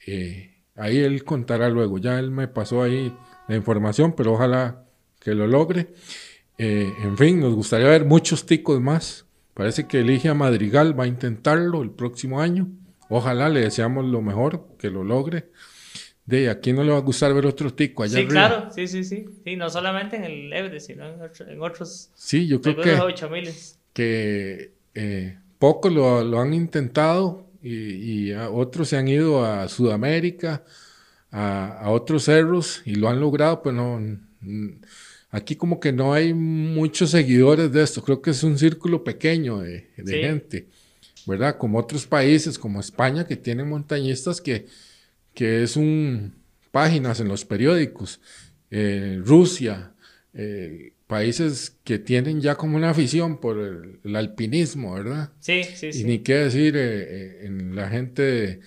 [0.07, 1.99] eh, ahí él contará luego.
[1.99, 3.15] Ya él me pasó ahí
[3.49, 4.87] la información, pero ojalá
[5.21, 5.89] que lo logre.
[6.57, 9.27] Eh, en fin, nos gustaría ver muchos ticos más.
[9.53, 12.69] Parece que Eligia Madrigal va a intentarlo el próximo año.
[13.11, 15.51] Ojalá le deseamos lo mejor, que lo logre.
[16.27, 19.03] De aquí no le va a gustar ver otro tico allá Sí, claro, sí, sí,
[19.03, 19.27] sí.
[19.45, 22.11] Sí, no solamente en el Everest, sino en, otros.
[22.15, 23.53] Sí, yo creo que,
[23.93, 30.63] que eh, pocos lo, han intentado y, otros se han ido a Sudamérica,
[31.33, 34.21] a, otros cerros y lo han logrado, pero no.
[35.33, 38.03] Aquí como que no hay muchos seguidores de esto.
[38.03, 40.69] Creo que es un círculo pequeño de, gente,
[41.27, 41.57] ¿verdad?
[41.59, 44.67] Como otros países, como España, que tienen montañistas que,
[45.35, 46.41] que es un
[46.71, 48.21] páginas en los periódicos.
[48.71, 49.93] Eh, Rusia,
[50.35, 53.59] eh, países que tienen ya como una afición por
[54.05, 55.33] el, alpinismo, ¿verdad?
[55.41, 56.01] Sí, sí, sí.
[56.01, 58.61] Y ni qué decir eh, en la gente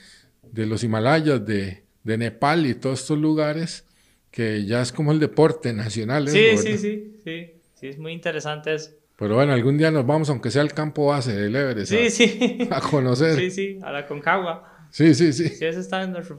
[0.52, 3.86] de, los Himalayas, de, Nepal y todos estos lugares,
[4.30, 6.28] que ya es como el deporte nacional.
[6.28, 8.92] Sí, sí, sí, sí, sí, es muy interesante eso.
[9.18, 12.10] Pero bueno, algún día nos vamos, aunque sea al campo base del Everest, sí, a,
[12.10, 12.68] sí.
[12.72, 13.36] a conocer.
[13.36, 14.88] Sí, sí, a la Concagua.
[14.90, 15.50] Sí, sí, sí.
[15.50, 16.38] Sí, eso está en nuestro,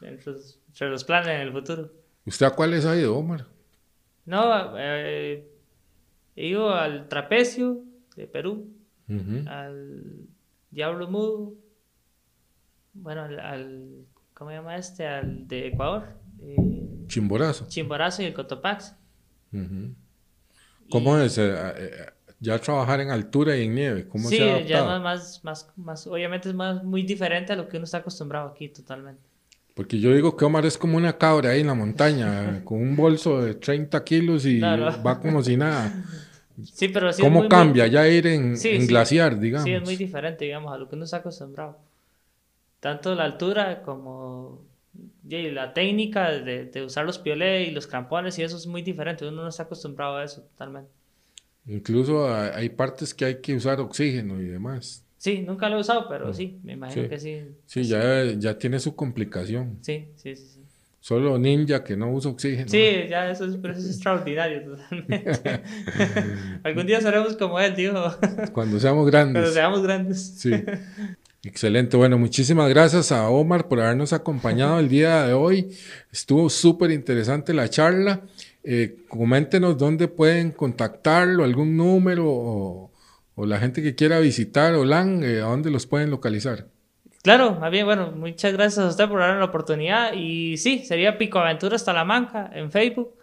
[0.00, 1.90] entre los planes en el futuro.
[2.26, 3.46] ¿Usted a cuáles ha ido, Omar?
[4.24, 5.46] No, eh,
[6.34, 7.82] he ido al Trapecio
[8.16, 8.70] de Perú,
[9.46, 10.26] al
[10.70, 11.54] Diablo Mudo,
[12.94, 15.06] bueno, al, ¿cómo se llama este?
[15.06, 16.08] Al de Ecuador.
[16.40, 16.56] Eh,
[17.06, 17.66] Chimborazo.
[17.68, 18.92] Chimborazo y el Cotopaxi.
[20.90, 21.38] ¿Cómo es?
[21.38, 22.06] Eh, eh,
[22.40, 26.06] ya trabajar en altura y en nieve, ¿cómo sí, se ha ya más, más, más,
[26.06, 29.22] obviamente es más, muy diferente a lo que uno está acostumbrado aquí, totalmente.
[29.74, 32.94] Porque yo digo que Omar es como una cabra ahí en la montaña, con un
[32.94, 35.92] bolso de 30 kilos y va como si nada.
[36.72, 38.56] Sí, pero sí ¿Cómo cambia ya ir en,
[38.86, 39.64] glaciar, digamos?
[39.64, 41.78] Sí, es muy diferente, digamos, a lo que uno está acostumbrado.
[42.78, 44.62] Tanto la altura como
[45.24, 49.26] la técnica de, usar los piolés y los crampones y eso es muy diferente.
[49.26, 50.90] Uno no está acostumbrado a eso totalmente.
[51.66, 55.02] Incluso hay partes que hay que usar oxígeno y demás.
[55.16, 56.34] Sí, nunca lo he usado, pero mm.
[56.34, 57.42] sí, me imagino que sí.
[57.64, 59.78] Sí, ya, ya tiene su complicación.
[59.80, 60.60] Sí, sí, sí.
[61.00, 62.68] Solo ninja que no usa oxígeno.
[62.68, 65.62] Sí, ya eso es, es extraordinario totalmente.
[66.62, 67.92] Algún día seremos como él, tío.
[68.52, 69.42] Cuando seamos grandes.
[69.42, 70.18] Cuando seamos grandes.
[70.38, 70.50] Sí.
[71.44, 71.96] Excelente.
[71.98, 75.76] Bueno, muchísimas gracias a Omar por habernos acompañado el día de hoy.
[76.10, 78.22] Estuvo súper interesante la charla.
[78.62, 82.90] Eh, coméntenos dónde pueden contactarlo, algún número o,
[83.36, 86.68] la gente que quiera visitar Olan, eh, ¿a dónde los pueden localizar?
[87.22, 90.14] Claro, más bien, bueno, muchas gracias a usted por darnos la oportunidad.
[90.14, 93.14] Y sí, sería Pico Aventuras Talamanca en Facebook.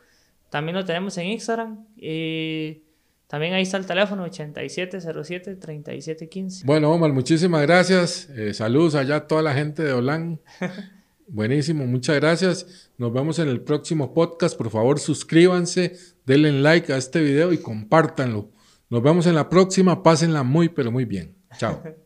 [0.50, 1.86] También lo tenemos en Instagram.
[1.96, 2.84] Y
[3.32, 6.66] también ahí está el teléfono 8707-3715.
[6.66, 8.28] Bueno, Omar, muchísimas gracias.
[8.32, 10.42] Eh, saludos allá a toda la gente de Olan.
[11.30, 12.92] Buenísimo, muchas gracias.
[12.98, 14.58] Nos vemos en el próximo podcast.
[14.58, 18.52] Por favor, suscríbanse, denle like a este video y compártanlo.
[18.90, 20.04] Nos vemos en la próxima.
[20.04, 21.38] Pásenla muy, pero muy bien.
[21.58, 21.82] Chao.